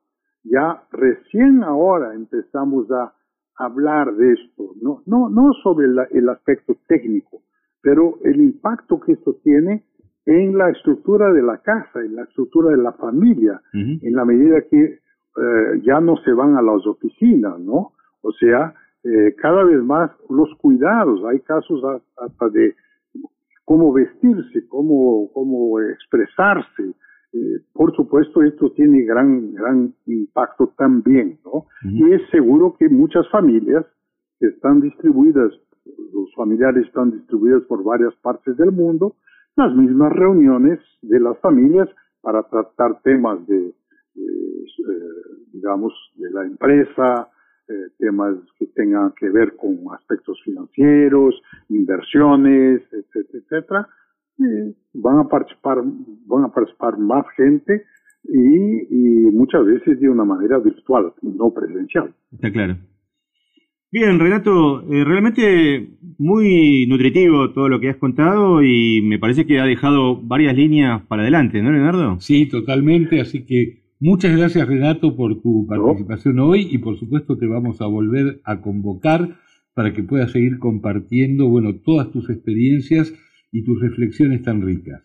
[0.43, 3.13] ya recién ahora empezamos a
[3.55, 7.41] hablar de esto, no, no, no sobre el aspecto técnico,
[7.87, 9.85] pero el impacto que esto tiene
[10.25, 14.61] en la estructura de la casa, en la estructura de la familia, en la medida
[14.69, 17.93] que eh, ya no se van a las oficinas, ¿no?
[18.23, 18.73] O sea,
[19.05, 21.81] eh, cada vez más los cuidados, hay casos
[22.17, 22.75] hasta de
[23.63, 26.93] cómo vestirse, cómo, cómo expresarse.
[27.31, 31.67] Eh, por supuesto, esto tiene gran, gran impacto también, ¿no?
[31.85, 33.85] Y es seguro que muchas familias
[34.41, 35.53] que están distribuidas,
[36.13, 39.15] los familiares están distribuidos por varias partes del mundo,
[39.55, 41.89] las mismas reuniones de las familias
[42.21, 44.65] para tratar temas de, eh,
[45.51, 47.29] digamos, de la empresa,
[47.67, 53.89] eh, temas que tengan que ver con aspectos financieros, inversiones, etcétera, etcétera.
[54.93, 55.83] van a participar,
[56.25, 57.85] van a participar más gente
[58.23, 62.13] y, y muchas veces de una manera virtual, no presencial.
[62.31, 62.75] Está claro.
[63.89, 69.59] Bien, Renato, eh, realmente muy nutritivo todo lo que has contado y me parece que
[69.59, 72.19] ha dejado varias líneas para adelante, ¿no, Leonardo?
[72.19, 77.47] Sí, totalmente, así que muchas gracias, Renato, por tu participación hoy y por supuesto te
[77.47, 79.29] vamos a volver a convocar
[79.73, 83.13] para que puedas seguir compartiendo, bueno, todas tus experiencias
[83.53, 85.01] y tus reflexiones tan ricas.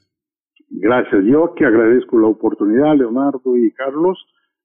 [0.70, 4.18] Gracias, yo que agradezco la oportunidad, Leonardo y Carlos,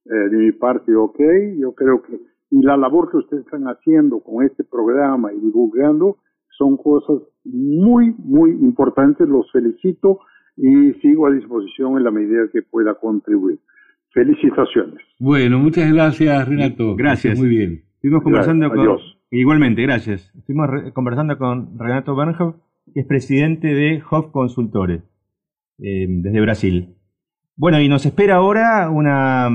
[0.06, 1.20] eh, de mi parte, ok,
[1.60, 2.18] yo creo que
[2.50, 6.18] y la labor que ustedes están haciendo con este programa y divulgando
[6.58, 9.28] son cosas muy, muy importantes.
[9.28, 10.20] Los felicito
[10.56, 13.60] y sigo a disposición en la medida que pueda contribuir.
[14.12, 15.00] Felicitaciones.
[15.20, 16.96] Bueno, muchas gracias, Renato.
[16.96, 17.38] Gracias.
[17.38, 17.84] Muy bien.
[17.96, 18.98] Estuvimos conversando con.
[19.30, 20.34] Igualmente, gracias.
[20.36, 22.56] Estuvimos conversando con Renato Bernhoff,
[22.94, 25.04] que es presidente de Hoff Consultores,
[25.80, 26.96] eh, desde Brasil.
[27.56, 29.50] Bueno, y nos espera ahora una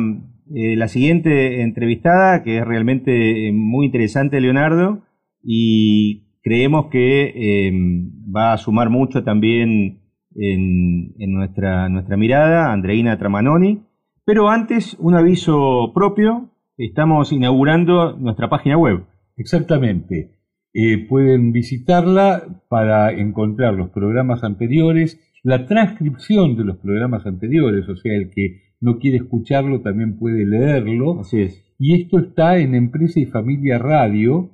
[0.55, 5.03] eh, la siguiente entrevistada, que es realmente eh, muy interesante, Leonardo,
[5.43, 10.01] y creemos que em, va a sumar mucho también
[10.35, 13.83] en, nuestra, mirada, Andreina Tramanoni.
[14.25, 19.05] Pero antes, un aviso propio, estamos inaugurando nuestra página web.
[19.37, 20.37] Exactamente.
[20.75, 27.97] Eh, pueden visitarla para encontrar los programas anteriores, la transcripción de los programas anteriores, o
[27.97, 31.21] sea, el que no quiere escucharlo, también puede leerlo.
[31.21, 31.65] Así es.
[31.79, 34.51] Y esto está en Empresa y Familia Radio,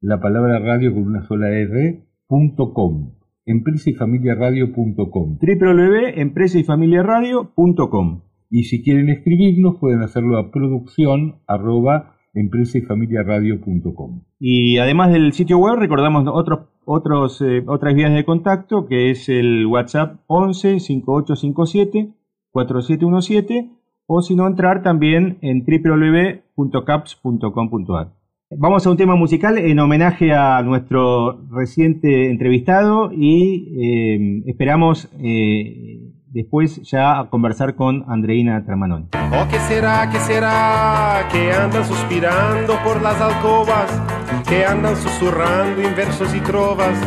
[0.00, 3.14] la palabra radio con una sola R, punto com.
[3.44, 5.38] Empresa y Familia Radio.com.
[5.40, 8.20] www.empresayfamiliaradio.com.
[8.50, 14.22] Y si quieren escribirnos, pueden hacerlo a producción arroba empresa y familia radio.com.
[14.38, 19.28] Y además del sitio web, recordamos otros, otros, eh, otras vías de contacto, que es
[19.28, 22.21] el WhatsApp 11 5857
[22.52, 23.70] 4717
[24.06, 28.12] o si no entrar también en www.caps.com.ar.
[28.54, 36.12] Vamos a un tema musical en homenaje a nuestro reciente entrevistado y eh, esperamos eh,
[36.26, 39.08] después ya conversar con Andreina Tramanón.
[39.14, 41.26] Oh, ¿qué será, qué será?
[41.32, 44.02] Que andan suspirando por las alcobas,
[44.46, 47.00] que andan susurrando en versos y trovas,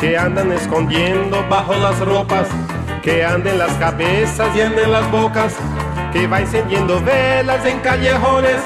[0.00, 2.48] que andan escondiendo bajo las ropas
[3.02, 5.54] que anden las cabezas y anden las bocas,
[6.12, 8.60] que va encendiendo velas en callejones,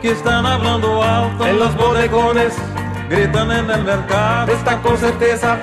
[0.00, 2.54] que están hablando alto en los bodegones,
[3.10, 5.58] gritan en el mercado, está con certeza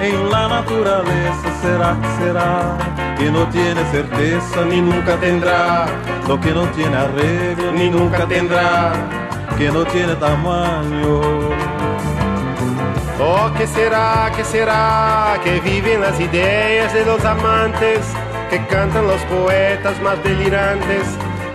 [0.00, 2.78] en la naturaleza, será, será.
[3.18, 5.86] que no tiene certeza ni nunca tendrá,
[6.28, 8.92] lo que no tiene arreglo ni nunca tendrá,
[9.58, 11.75] que no tiene tamaño.
[13.18, 18.00] Oh, ¿qué será, qué será que viven las ideas de los amantes,
[18.50, 21.02] que cantan los poetas más delirantes,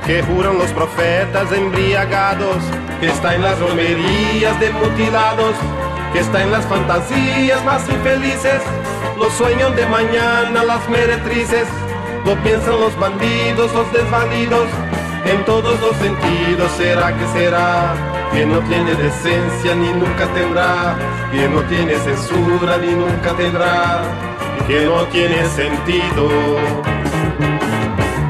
[0.07, 2.57] que juran los profetas embriagados,
[2.99, 5.53] que está en las romerías de mutilados,
[6.13, 8.61] que está en las fantasías más infelices,
[9.19, 11.67] los sueños de mañana, las meretrices,
[12.25, 14.67] lo piensan los bandidos, los desvalidos,
[15.25, 17.93] en todos los sentidos, será que será,
[18.31, 20.95] que no tiene decencia ni nunca tendrá,
[21.31, 24.01] que no tiene censura ni nunca tendrá,
[24.67, 26.29] que no tiene sentido.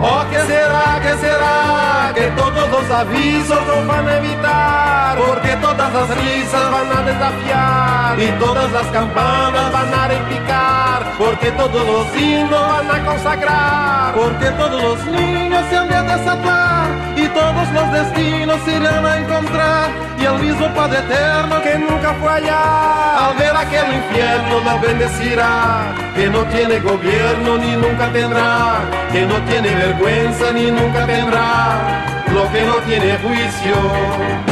[0.03, 2.11] Oh, ¿qué será, qué será?
[2.15, 8.19] Que todos los avisos nos van a evitar, porque todas las risas van a desafiar
[8.19, 14.49] y todas las campanas van a repicar, porque todos los himnos van a consagrar, porque
[14.51, 17.20] todos los niños se han de desatar y
[17.51, 19.89] todos los destinos irán a encontrar.
[20.19, 25.93] Y el mismo Padre Eterno que nunca fue allá, al ver aquel infierno la bendecirá,
[26.15, 32.51] que no tiene gobierno ni nunca tendrá, que no tiene vergüenza ni nunca tendrá, lo
[32.51, 34.50] que no tiene juicio.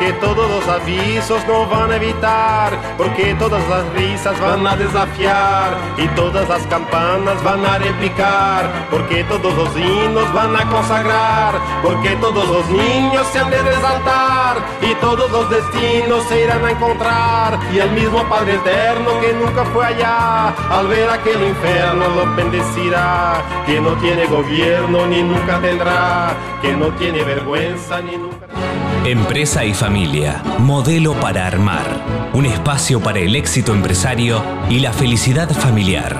[0.00, 5.76] Que todos los avisos no van a evitar, porque todas las risas van a desafiar
[5.98, 12.16] y todas las campanas van a repicar, porque todos los himnos van a consagrar, porque
[12.16, 17.58] todos los niños se han de resaltar y todos los destinos se irán a encontrar.
[17.70, 23.42] Y el mismo Padre Eterno que nunca fue allá, al ver aquel infierno lo bendecirá,
[23.66, 26.32] que no tiene gobierno ni nunca tendrá,
[26.62, 28.46] que no tiene vergüenza ni nunca
[29.04, 32.30] Empresa y familia, modelo para armar.
[32.34, 36.18] Un espacio para el éxito empresario y la felicidad familiar.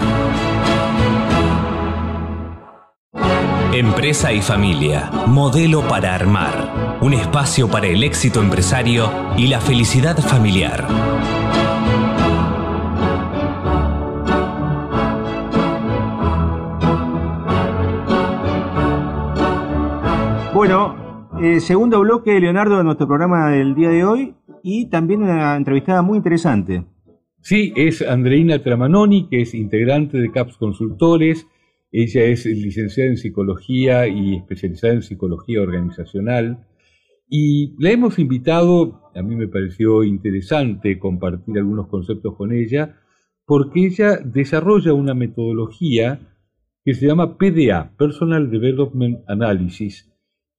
[3.75, 6.97] Empresa y familia, modelo para armar.
[7.03, 10.89] Un espacio para el éxito empresario y la felicidad familiar.
[20.55, 21.10] Bueno,
[21.43, 26.03] eh, segundo bloque, Leonardo, de nuestro programa del día de hoy y también una entrevistada
[26.03, 26.85] muy interesante.
[27.41, 31.47] Sí, es Andreina Tramanoni, que es integrante de CAPS Consultores.
[31.91, 36.67] Ella es licenciada en psicología y especializada en psicología organizacional.
[37.29, 42.97] Y la hemos invitado, a mí me pareció interesante compartir algunos conceptos con ella,
[43.47, 46.21] porque ella desarrolla una metodología
[46.85, 50.10] que se llama PDA, Personal Development Analysis,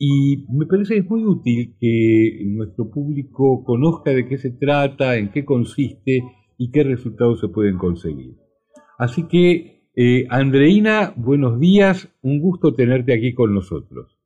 [0.04, 5.16] y me parece que es muy útil que nuestro público conozca de qué se trata,
[5.16, 6.24] en qué consiste
[6.58, 8.34] y qué resultados se pueden conseguir.
[8.98, 14.18] Así que, eh, Andreina, buenos días, un gusto tenerte aquí con nosotros.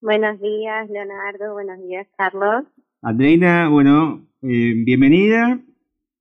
[0.00, 2.64] Buenos días, Leonardo, buenos días, Carlos.
[3.02, 5.60] Andreina, bueno, eh, bienvenida.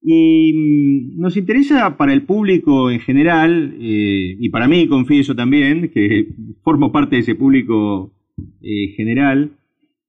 [0.02, 5.90] Y mm, nos interesa para el público en general, eh, y para mí, confieso también,
[5.90, 6.28] que
[6.64, 9.58] formo parte de ese público eh, general,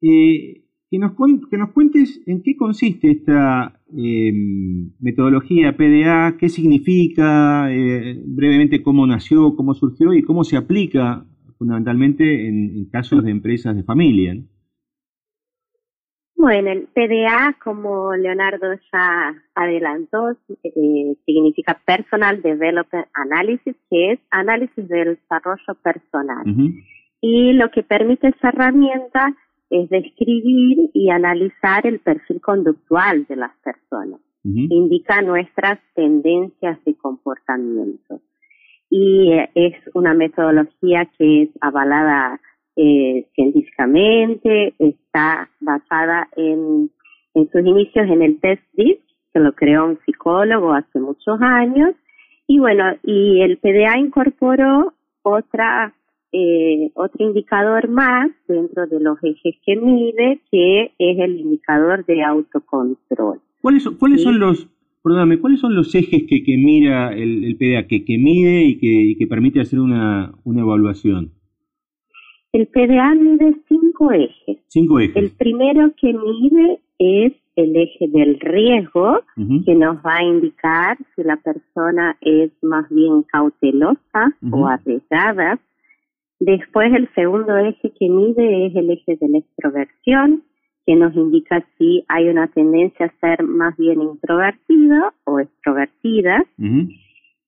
[0.00, 1.12] eh, que, nos,
[1.50, 9.06] que nos cuentes en qué consiste esta em, metodología PDA, qué significa, eh, brevemente cómo
[9.06, 11.24] nació, cómo surgió y cómo se aplica
[11.58, 14.36] fundamentalmente en, casos de empresas de familia.
[16.36, 20.36] Bueno, el PDA, como Leonardo ya adelantó,
[21.24, 26.44] significa Personal Development Analysis, que es análisis del desarrollo personal
[27.26, 29.34] y lo que permite esa herramienta
[29.70, 34.20] es describir y analizar el perfil conductual de las personas.
[34.44, 38.20] Indica nuestras tendencias de comportamiento.
[38.90, 42.38] Y eh, es una metodología que es avalada
[42.76, 46.90] eh, científicamente, está basada en,
[47.32, 49.00] en sus inicios en el test DISC,
[49.32, 51.94] que lo creó un psicólogo hace muchos años.
[52.46, 54.92] Y bueno, y el PDA incorporó
[55.22, 55.94] otra
[56.36, 62.24] eh, otro indicador más dentro de los ejes que mide, que es el indicador de
[62.24, 63.40] autocontrol.
[63.62, 64.68] ¿Cuáles son, cuáles son los,
[65.04, 68.78] perdóname, cuáles son los ejes que, que mira el, el PDA, que, que mide y
[68.78, 71.30] que, y que permite hacer una, una evaluación?
[72.52, 74.58] El PDA mide cinco ejes.
[74.66, 75.16] Cinco ejes.
[75.16, 79.20] El primero que mide es el eje del riesgo,
[79.64, 85.60] que nos va a indicar si la persona es más bien cautelosa o arriesgada.
[86.40, 90.42] Después el segundo eje que mide es el eje de la extroversión,
[90.86, 96.44] que nos indica si hay una tendencia a ser más bien introvertida o extrovertida.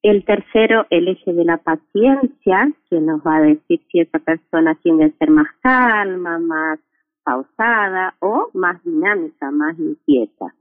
[0.02, 4.74] El tercero, el eje de la paciencia, que nos va a decir si esa persona
[4.82, 6.78] tiende a ser más calma, más
[7.24, 10.54] pausada o más dinámica, más inquieta.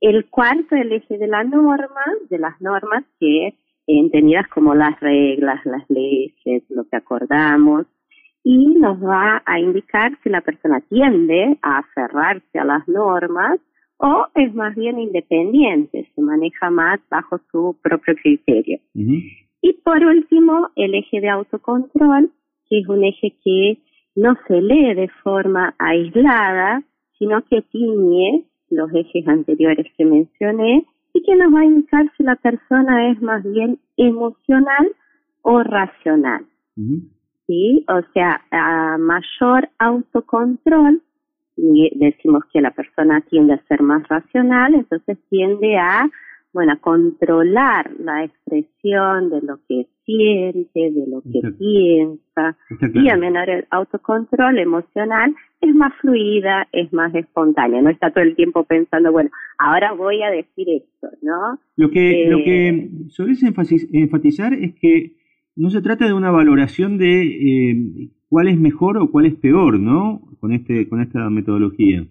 [0.00, 3.54] El cuarto, el eje de la norma, de las normas que
[3.96, 7.86] entendidas como las reglas, las leyes, lo que acordamos,
[8.44, 13.60] y nos va a indicar si la persona tiende a aferrarse a las normas
[13.98, 18.78] o es más bien independiente, se maneja más bajo su propio criterio.
[18.94, 22.30] Y por último, el eje de autocontrol,
[22.68, 23.78] que es un eje que
[24.14, 26.84] no se lee de forma aislada,
[27.18, 32.22] sino que tiñe los ejes anteriores que mencioné y que nos va a indicar si
[32.22, 34.94] la persona es más bien emocional
[35.42, 36.46] o racional.
[37.46, 37.84] ¿Sí?
[37.88, 41.02] O sea, a mayor autocontrol,
[41.56, 46.08] y decimos que la persona tiende a ser más racional, entonces tiende a,
[46.52, 52.56] bueno, a controlar la expresión de lo que siente, de lo que piensa,
[52.94, 58.34] y a menor autocontrol emocional es más fluida, es más espontánea, no está todo el
[58.34, 59.28] tiempo pensando, bueno,
[59.58, 61.58] ahora voy a decir esto, ¿no?
[61.76, 65.12] Lo que, lo que eh, sueles enfatizar es que
[65.56, 69.78] no se trata de una valoración de eh, cuál es mejor o cuál es peor,
[69.78, 70.22] ¿no?
[70.40, 72.06] Con este, con esta metodología.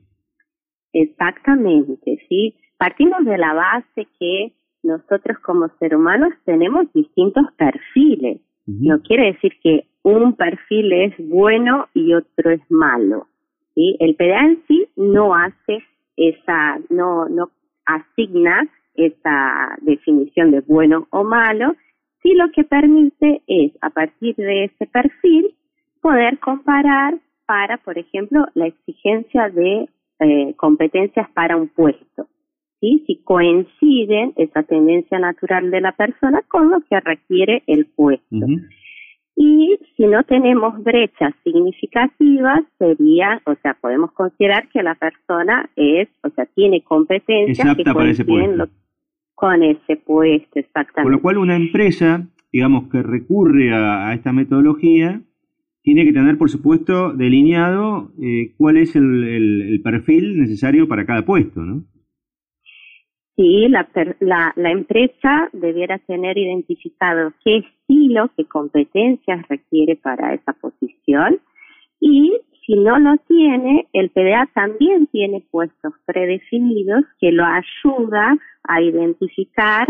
[0.93, 2.55] Exactamente, sí.
[2.77, 4.53] Partimos de la base que
[4.87, 8.41] nosotros como seres humanos tenemos distintos perfiles.
[8.65, 13.27] No quiere decir que un perfil es bueno y otro es malo.
[13.75, 13.95] ¿sí?
[13.99, 15.83] El PDA en sí no hace
[16.17, 17.51] esa, no, no
[17.85, 21.75] asigna esa definición de bueno o malo,
[22.21, 25.55] sí lo que permite es, a partir de ese perfil,
[26.01, 29.87] poder comparar para, por ejemplo, la exigencia de
[30.19, 32.27] eh, competencias para un puesto.
[32.79, 33.03] ¿Sí?
[33.07, 38.45] Si coinciden esa tendencia natural de la persona con lo que requiere el puesto.
[39.39, 46.09] Y si no tenemos brechas significativas, sería, o sea, podemos considerar que la persona es,
[46.23, 48.63] o sea, tiene competencias que coinciden
[49.35, 51.03] con ese puesto, exactamente.
[51.03, 55.21] Con lo cual una empresa, digamos, que recurre a, esta metodología,
[55.83, 61.61] tiene que tener, por supuesto, delineado eh, cuál es el, perfil necesario para cada puesto,
[61.61, 61.83] ¿no?
[63.37, 63.87] Sí, la,
[64.19, 71.39] la, la, empresa debiera tener identificado qué estilo, qué competencias requiere para esa posición
[71.99, 72.33] y
[72.65, 79.87] si no lo tiene, el PDA también tiene puestos predefinidos que lo ayuda a identificar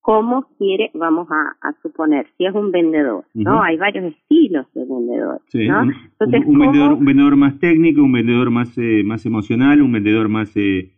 [0.00, 3.62] cómo quiere, vamos a, suponer, si es un vendedor, ¿no?
[3.62, 5.82] Hay varios estilos de vendedor, ¿no?
[5.82, 10.28] Entonces, un, vendedor, un, vendedor, más técnico, un vendedor más, eh, más emocional, un vendedor
[10.28, 10.56] más...
[10.56, 10.90] Eh,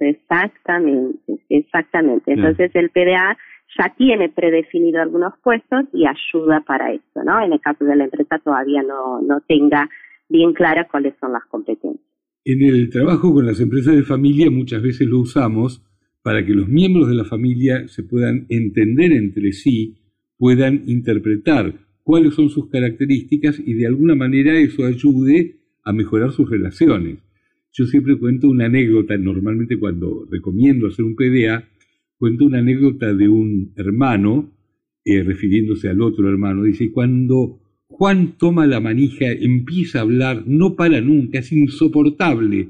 [0.00, 2.32] exactamente, exactamente.
[2.32, 3.36] Entonces el PDA
[3.78, 7.44] ya tiene predefinido algunos puestos y ayuda para eso, ¿no?
[7.44, 9.88] En el caso de la empresa todavía no, no tenga
[10.28, 12.04] bien claras cuáles son las competencias.
[12.44, 15.84] En el trabajo con las empresas de familia muchas veces lo usamos
[16.22, 19.98] para que los miembros de la familia se puedan entender entre sí,
[20.38, 26.48] puedan interpretar cuáles son sus características y de alguna manera eso ayude a mejorar sus
[26.48, 27.18] relaciones.
[27.72, 31.68] Yo siempre cuento una anécdota, normalmente cuando recomiendo hacer un PDA,
[32.16, 34.52] cuento una anécdota de un hermano,
[35.04, 40.76] eh, refiriéndose al otro hermano, dice, cuando Juan toma la manija, empieza a hablar, no
[40.76, 42.68] para nunca, es insoportable.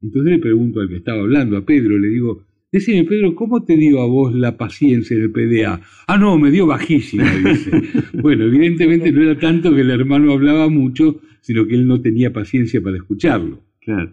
[0.00, 3.76] Entonces le pregunto al que estaba hablando, a Pedro, le digo, decime Pedro, ¿cómo te
[3.76, 5.80] dio a vos la paciencia en el PDA?
[6.06, 7.70] Ah, no, me dio bajísima, dice.
[8.14, 12.32] bueno, evidentemente no era tanto que el hermano hablaba mucho, sino que él no tenía
[12.32, 13.67] paciencia para escucharlo.
[13.88, 14.10] Claro.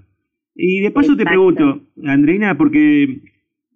[0.55, 3.19] Y de paso te pregunto, Andreina, porque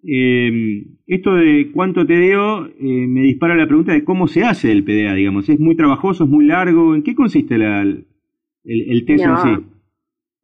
[0.02, 4.72] eh, esto de cuánto te dio eh, me dispara la pregunta de cómo se hace
[4.72, 5.46] el PDA, digamos.
[5.50, 6.94] ¿Es muy trabajoso, es muy largo?
[6.94, 8.06] ¿En qué consiste el,
[8.64, 9.66] el, test no, en sí?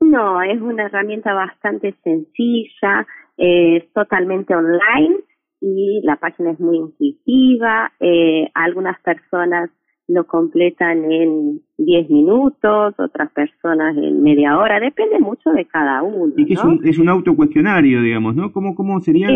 [0.00, 3.06] No, es una herramienta bastante sencilla,
[3.38, 5.20] es totalmente online
[5.62, 7.92] y la página es muy intuitiva.
[7.98, 9.70] Eh, algunas personas
[10.08, 16.32] lo completan en 10 minutos, otras personas en media hora, depende mucho de cada uno.
[16.36, 18.52] Y que es, un, es un autocuestionario, digamos, ¿no?
[18.52, 19.28] ¿Cómo, cómo sería?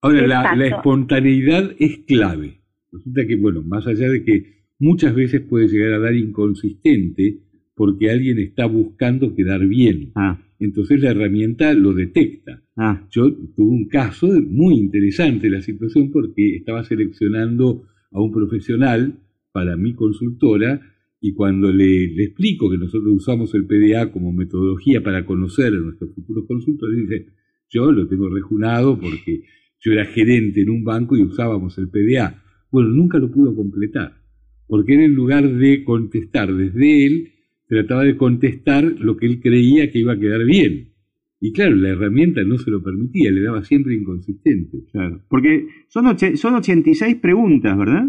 [0.00, 2.60] Ahora, la, la, espontaneidad es clave.
[2.92, 7.38] Resulta que, bueno, más allá de que muchas veces puede llegar a dar inconsistente
[7.74, 10.10] porque alguien está buscando quedar bien.
[10.16, 10.38] Ah.
[10.58, 12.60] entonces la herramienta lo detecta.
[12.76, 19.14] Ah, Yo tuve un caso muy interesante la situación porque estaba seleccionando a un profesional
[19.58, 20.80] para mi consultora
[21.20, 26.14] y cuando le, explico que nosotros usamos el PDA como metodología para conocer a nuestros
[26.14, 27.26] futuros consultores, dice,
[27.68, 29.42] yo lo tengo rejunado porque
[29.80, 32.40] yo era gerente en un banco y usábamos el PDA.
[32.70, 34.22] Bueno, nunca lo pudo completar,
[34.68, 37.32] porque él en lugar de contestar desde él,
[37.66, 40.92] trataba de contestar lo que él creía que iba a quedar bien.
[41.40, 44.84] Y claro, la herramienta no se lo permitía, le daba siempre inconsistente.
[45.28, 48.08] Porque son, son 86 preguntas, ¿verdad?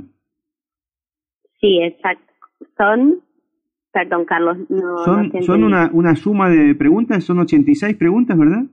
[1.59, 2.23] Sí, exacto.
[2.77, 3.19] Son,
[3.91, 4.97] perdón, Carlos, no.
[5.43, 8.63] Son, una, una suma de preguntas, son 86 preguntas, ¿verdad?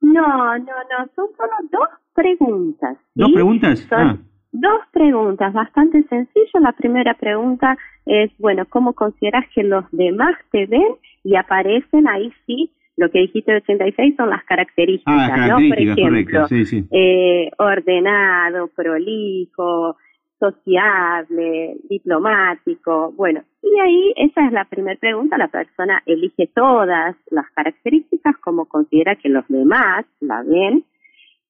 [0.00, 2.98] No, no, no, son solo dos preguntas.
[3.14, 3.78] ¿Dos preguntas?
[3.88, 4.18] Son Ah,
[4.52, 6.60] dos preguntas, bastante sencillo.
[6.60, 10.96] La primera pregunta es, bueno, ¿cómo consideras que los demás te ven?
[11.24, 15.56] Y aparecen ahí sí, lo que dijiste de 86 son las características, ah ¿no?
[15.56, 16.84] Por ejemplo, correcto, sí, sí.
[16.92, 19.96] eh, ordenado, prolijo,
[20.44, 27.50] sociable, diplomático, bueno, y ahí esa es la primera pregunta, la persona elige todas las
[27.52, 30.84] características como considera que los demás la ven,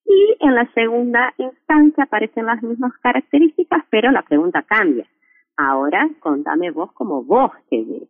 [0.06, 5.06] y en la segunda instancia aparecen las mismas características, pero la pregunta cambia.
[5.56, 8.08] Ahora contame vos como vos te ves.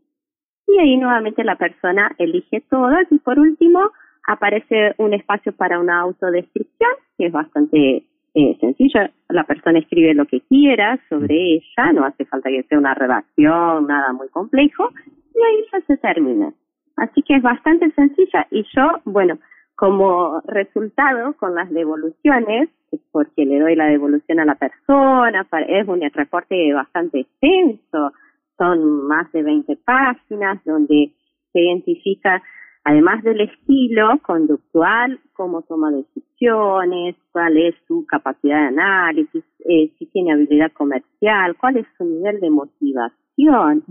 [0.66, 3.90] Y ahí nuevamente la persona elige todas y por último
[4.26, 8.04] aparece un espacio para una autodescripción, que es bastante
[8.34, 9.00] eh, sencillo.
[9.28, 13.86] La persona escribe lo que quiera sobre ella, no hace falta que sea una redacción,
[13.86, 14.90] nada muy complejo,
[15.34, 16.52] y ahí ya se termina.
[16.96, 19.38] Así que es bastante sencilla y yo, bueno,
[19.76, 22.68] como resultado con las devoluciones,
[23.10, 28.12] porque le doy la devolución a la persona, es un reporte bastante extenso,
[28.56, 31.12] son más de 20 páginas donde
[31.52, 32.42] se identifica,
[32.84, 40.06] además del estilo conductual, cómo toma decisiones, cuál es su capacidad de análisis, eh, si
[40.06, 43.82] tiene habilidad comercial, cuál es su nivel de motivación,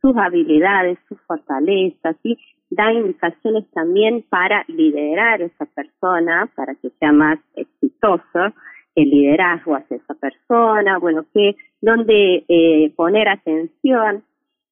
[0.00, 2.36] sus habilidades, sus fortalezas, ¿sí?
[2.70, 8.54] da indicaciones también para liderar a esa persona, para que sea más exitoso
[8.94, 14.24] el liderazgo hacia esa persona, bueno, que dónde eh, poner atención.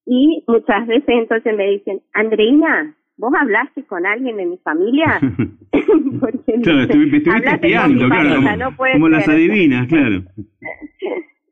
[0.06, 5.20] Y muchas veces entonces me dicen, Andreina, ¿vos hablaste con alguien de mi familia?
[6.20, 10.22] Porque Claro, estuve, me estuviste espiando, claro, como, no puede como las adivinas, claro.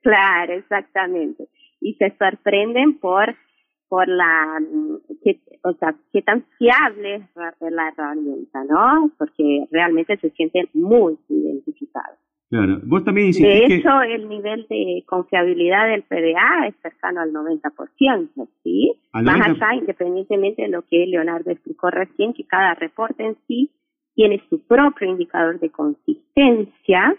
[0.00, 1.48] Claro, exactamente.
[1.80, 3.34] Y se sorprenden por
[3.88, 4.60] por la
[5.24, 9.10] que, o sea, qué tan fiable es la herramienta, ¿no?
[9.18, 12.18] Porque realmente se sienten muy identificados.
[12.50, 12.80] Claro.
[12.84, 13.74] Vos también De que...
[13.76, 18.94] hecho, el nivel de confiabilidad del PDA es cercano al 90%, ¿sí?
[19.12, 19.62] Al Más 90%.
[19.62, 23.70] allá, independientemente de lo que Leonardo explicó recién, que cada reporte en sí
[24.14, 27.14] tiene su propio indicador de consistencia,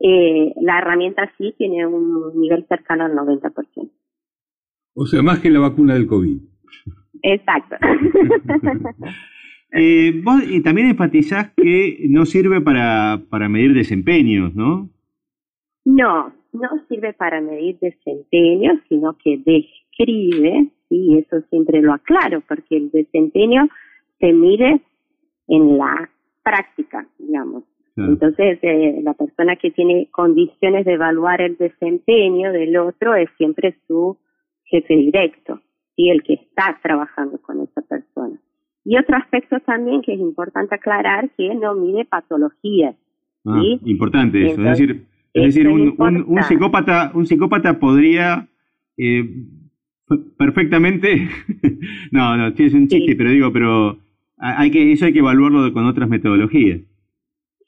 [0.00, 3.90] eh, la herramienta sí tiene un nivel cercano al 90%.
[4.94, 6.38] O sea, más que la vacuna del COVID.
[7.22, 7.76] Exacto.
[9.72, 14.90] Eh, vos y también enfatizás que no sirve para, para medir desempeños, ¿no?
[15.84, 22.76] No, no sirve para medir desempeño, sino que describe, y eso siempre lo aclaro, porque
[22.76, 23.68] el desempeño
[24.20, 24.82] se mide
[25.48, 26.10] en la
[26.42, 27.64] práctica, digamos.
[27.94, 28.12] Claro.
[28.12, 33.76] Entonces, eh, la persona que tiene condiciones de evaluar el desempeño del otro es siempre
[33.86, 34.18] su
[34.64, 35.60] jefe directo,
[35.96, 38.38] y el que está trabajando con esa persona.
[38.84, 42.96] Y otro aspecto también que es importante aclarar, que no mide patologías.
[43.44, 43.80] Ah, Sí.
[43.84, 44.60] Importante eso.
[44.60, 48.48] Entonces, es decir, es decir un, un, un psicópata, un psicópata podría
[48.96, 49.24] eh,
[50.38, 51.28] perfectamente.
[52.12, 53.14] no, no, es un chiste, Sí.
[53.14, 53.98] pero digo, pero
[54.38, 56.80] ha- hay que, eso hay que evaluarlo con otras metodologías.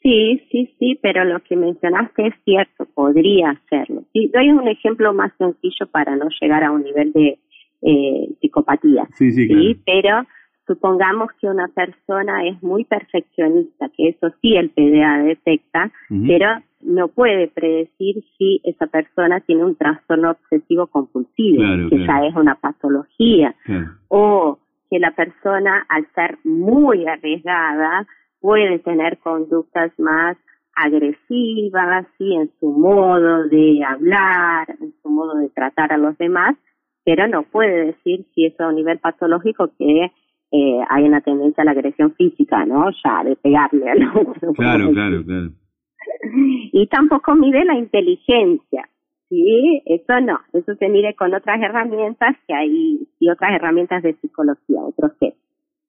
[0.03, 4.05] Sí, sí, sí, pero lo que mencionaste es cierto, podría hacerlo.
[4.13, 7.39] Sí, doy un ejemplo más sencillo para no llegar a un nivel de
[7.81, 9.09] eh, psicopatía.
[9.15, 9.63] Sí, sí, claro.
[9.63, 10.27] Sí, pero
[10.67, 15.91] supongamos que una persona es muy perfeccionista, que eso sí el PDA detecta,
[16.27, 16.47] pero
[16.81, 22.23] no puede predecir si esa persona tiene un trastorno obsesivo compulsivo, Claro, que claro.
[22.23, 23.87] ya es una patología Claro.
[24.09, 24.59] o
[24.91, 28.07] que la persona al ser muy arriesgada
[28.41, 30.37] puede tener conductas más
[30.77, 32.35] agresivas, ¿sí?
[32.35, 36.57] en su modo de hablar, en su modo de tratar a los demás,
[37.05, 40.11] pero no puede decir si eso a un nivel patológico que
[40.57, 42.89] eh, hay una tendencia a la agresión física, ¿no?
[43.05, 44.53] Ya, de pegarle al otro.
[44.57, 45.51] Claro, claro, claro.
[46.73, 48.89] Y tampoco mide la inteligencia,
[49.29, 49.83] ¿sí?
[49.85, 54.81] Eso no, eso se mide con otras herramientas que hay, y otras herramientas de psicología,
[54.81, 55.37] otros test.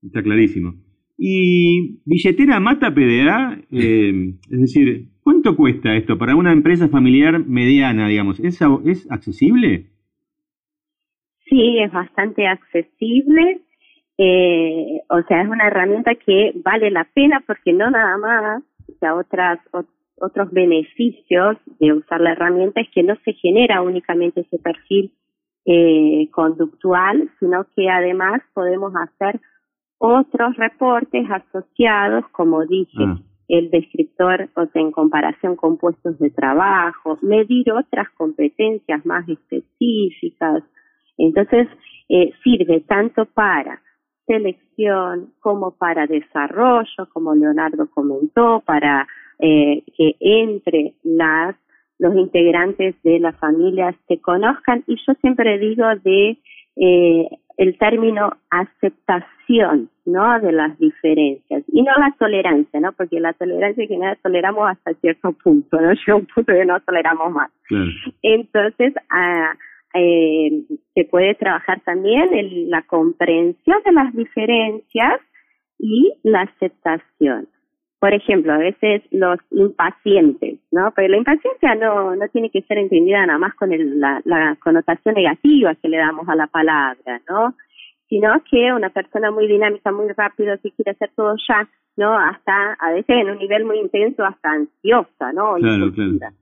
[0.01, 0.73] Está clarísimo.
[1.15, 8.07] Y billetera mata PDA, eh, es decir, ¿cuánto cuesta esto para una empresa familiar mediana,
[8.07, 8.39] digamos?
[8.39, 9.91] ¿Es, es accesible?
[11.47, 13.61] Sí, es bastante accesible.
[14.17, 18.97] Eh, o sea, es una herramienta que vale la pena porque no nada más, o
[18.99, 19.59] sea, otras,
[20.17, 25.11] otros beneficios de usar la herramienta es que no se genera únicamente ese perfil
[25.65, 29.41] eh, conductual, sino que además podemos hacer
[29.97, 33.19] otros reportes asociados, como dije, ah.
[33.49, 40.63] el descriptor, o sea, en comparación con puestos de trabajo, medir otras competencias más específicas.
[41.17, 41.67] Entonces,
[42.09, 43.81] eh, sirve tanto para
[44.25, 49.07] selección como para desarrollo, como Leonardo comentó, para
[49.39, 51.55] eh, que entre las
[51.97, 56.37] los integrantes de la familia se conozcan y yo siempre digo de
[56.75, 60.39] eh, el término aceptación, ¿no?
[60.41, 62.91] De las diferencias y no la tolerancia, ¿no?
[62.91, 65.93] Porque la tolerancia que nada toleramos hasta cierto punto, ¿no?
[66.05, 67.51] Llega un punto que no toleramos más.
[68.21, 69.53] Entonces, ah,
[69.95, 75.21] eh, se puede trabajar también en la comprensión de las diferencias
[75.79, 77.47] y la aceptación.
[77.99, 80.91] Por ejemplo, a veces los impacientes, ¿no?
[80.95, 85.15] Pero la impaciencia no, no tiene que ser entendida nada más con la, la connotación
[85.15, 87.55] negativa que le damos a la palabra, ¿no?
[88.07, 92.15] Sino que una persona muy dinámica, muy rápido, que quiere hacer todo ya, ¿no?
[92.17, 95.55] Hasta, a veces en un nivel muy intenso, hasta ansiosa, ¿no?
[95.55, 96.35] Claro, claro.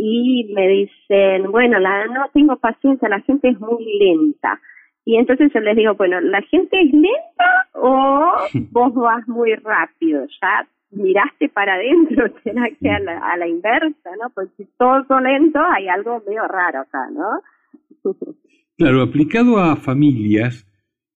[0.00, 4.60] Y me dicen, bueno, la, no tengo paciencia, la gente es muy lenta.
[5.04, 8.32] Y entonces yo les digo, bueno, ¿la gente es lenta o
[8.70, 10.24] vos vas muy rápido?
[10.40, 14.30] Ya miraste para adentro, será que a la, a la inversa, ¿no?
[14.34, 18.12] Pues si todo es lento, hay algo medio raro acá, ¿no?
[18.76, 20.64] claro, aplicado a familias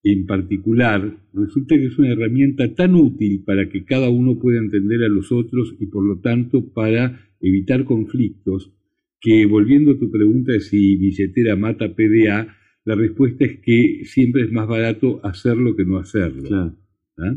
[0.05, 1.01] en particular,
[1.33, 5.31] resulta que es una herramienta tan útil para que cada uno pueda entender a los
[5.31, 8.73] otros y por lo tanto para evitar conflictos,
[9.21, 14.43] que volviendo a tu pregunta de si billetera mata PDA, la respuesta es que siempre
[14.43, 16.49] es más barato hacerlo que no hacerlo.
[16.49, 16.77] Claro.
[17.19, 17.35] ¿Ah?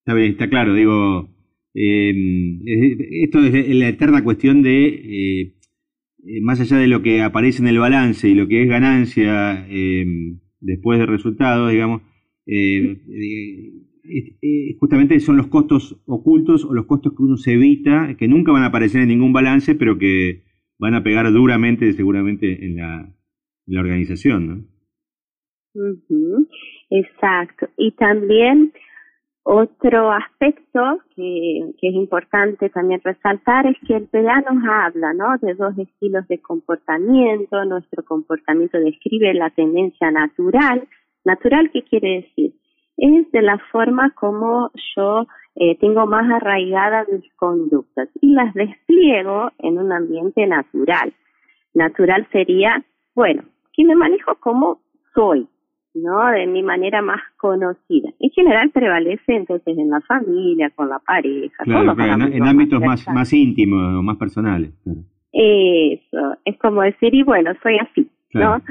[0.00, 1.28] Está bien, está claro, digo,
[1.74, 2.60] em,
[3.22, 5.54] esto es la eterna cuestión de, eh,
[6.24, 9.66] eh, más allá de lo que aparece en el balance y lo que es ganancia
[9.68, 12.02] em, después de resultados, digamos,
[12.46, 12.98] eh,
[14.78, 18.62] justamente son los costos ocultos o los costos que uno se evita, que nunca van
[18.62, 20.42] a aparecer en ningún balance, pero que
[20.78, 23.12] van a pegar duramente seguramente en la,
[23.78, 24.46] organización,
[25.74, 26.46] ¿no?
[26.90, 27.68] Exacto.
[27.76, 28.72] Y también
[29.42, 35.38] otro aspecto que, es importante también resaltar es que el PDA nos habla ¿no?
[35.40, 37.64] de dos estilos de comportamiento.
[37.64, 40.88] Nuestro comportamiento describe la tendencia natural.
[41.24, 42.54] ¿Natural qué quiere decir?
[42.96, 49.50] Es de la forma como yo eh, tengo más arraigadas mis conductas y las despliego
[49.58, 51.12] en un ambiente natural.
[51.74, 52.84] Natural sería,
[53.14, 53.42] bueno,
[53.72, 54.80] que me manejo como
[55.14, 55.46] soy,
[55.94, 56.26] ¿no?
[56.30, 58.10] De mi manera más conocida.
[58.20, 61.64] En general prevalece entonces en la familia, con la pareja.
[61.64, 64.72] Claro, en, ámbitos más, más íntimos o más personales.
[65.32, 68.62] Eso, es como decir, y bueno, soy así, ¿no?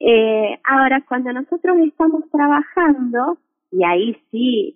[0.00, 3.38] Eh, ahora, cuando nosotros estamos trabajando,
[3.76, 4.74] y ahí sí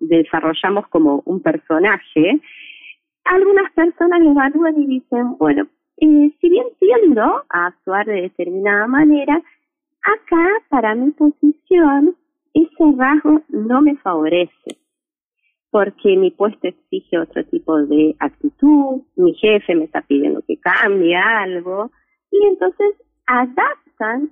[0.00, 2.40] desarrollamos como un personaje,
[3.24, 5.66] algunas personas evalúan y dicen, bueno,
[5.96, 9.42] eh, si bien tiendo a actuar de determinada manera,
[10.02, 12.16] Acá, para mi posición,
[12.54, 14.76] ese rasgo no me favorece,
[15.70, 21.16] porque mi puesto exige otro tipo de actitud, mi jefe me está pidiendo que cambie
[21.16, 21.92] algo,
[22.32, 22.96] y entonces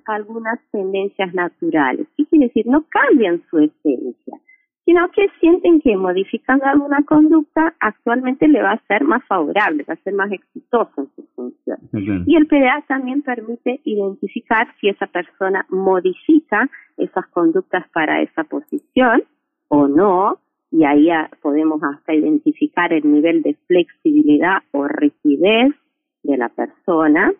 [0.06, 2.06] algunas tendencias naturales.
[2.16, 2.66] ¿Qué quiere decir?
[2.66, 4.38] No cambian su esencia,
[4.84, 9.94] sino que sienten que modificando alguna conducta actualmente le va a ser más favorable, va
[9.94, 11.78] a ser más exitoso en su función.
[12.26, 19.22] Y el PDA también permite identificar si esa persona modifica esas conductas para esa posición
[19.68, 20.38] o no,
[20.72, 21.08] y ahí
[21.42, 25.74] podemos hasta identificar el nivel de flexibilidad o rigidez
[26.22, 27.32] de la persona.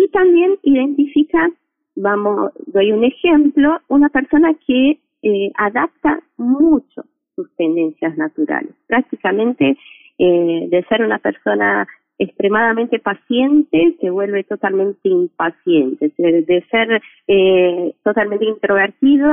[0.00, 1.50] Y también identifica,
[1.96, 7.02] vamos, doy un ejemplo, una persona que eh, adapta mucho
[7.34, 8.70] sus tendencias naturales.
[8.86, 9.76] Prácticamente
[10.18, 18.44] eh, de ser una persona extremadamente paciente se vuelve totalmente impaciente, de ser eh, totalmente
[18.44, 19.28] introvertido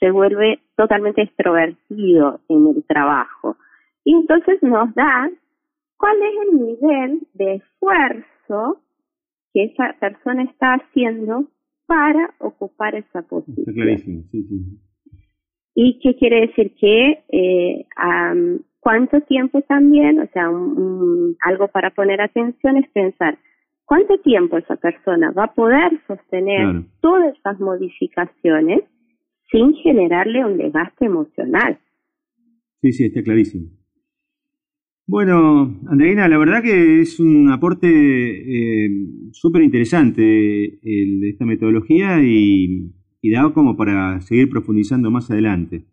[0.00, 3.56] se vuelve totalmente extrovertido en el trabajo.
[4.04, 5.30] Y entonces nos da
[5.96, 8.83] cuál es el nivel de esfuerzo
[9.54, 11.48] que esa persona está haciendo
[11.86, 13.64] para ocupar esa posición.
[13.72, 14.80] clarísimo, sí, sí.
[15.76, 16.74] ¿Y qué quiere decir?
[16.78, 17.86] Que eh,
[18.80, 20.50] cuánto tiempo también, o sea,
[21.42, 23.38] algo para poner atención es pensar
[23.84, 28.84] cuánto tiempo esa persona va a poder sostener todas esas modificaciones
[29.50, 31.78] sin generarle un desgaste emocional.
[32.80, 33.70] Sí, sí, está clarísimo.
[35.06, 38.90] Bueno, Andreina, la verdad que es un aporte eh,
[39.32, 42.90] súper interesante de esta metodología y,
[43.20, 45.84] y dado como para seguir profundizando más adelante.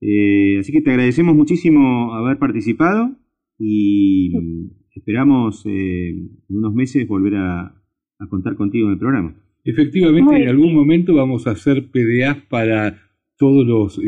[0.00, 3.16] Eh, así que te agradecemos muchísimo haber participado
[3.58, 4.32] y
[4.94, 7.74] esperamos eh, en unos meses volver a,
[8.30, 9.36] contar contigo en el programa.
[9.64, 12.98] Efectivamente, en algún momento vamos a hacer PDAs para
[13.36, 13.98] todas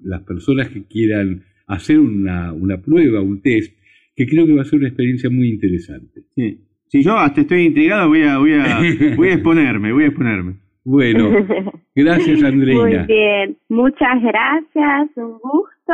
[0.00, 3.76] las personas que quieran hacer una, una prueba, un test,
[4.14, 6.22] que creo que va a ser una experiencia muy interesante.
[6.34, 6.62] Sí.
[6.88, 8.80] Si yo hasta estoy intrigado, voy a, voy a,
[9.16, 10.56] voy a exponerme, voy a exponerme.
[10.84, 11.30] Bueno,
[11.94, 12.80] gracias Andreina.
[12.80, 15.92] Muy bien, muchas gracias, un gusto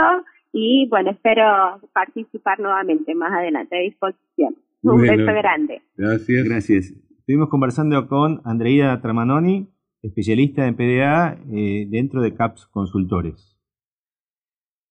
[0.52, 4.54] y bueno, espero participar nuevamente más adelante a disposición.
[4.82, 5.80] Un beso grande.
[5.96, 6.44] Gracias.
[6.44, 6.94] Gracias.
[7.18, 9.68] Estuvimos conversando con Andreina Tramanoni,
[10.02, 13.51] especialista en PDA eh, dentro de CAPS Consultores.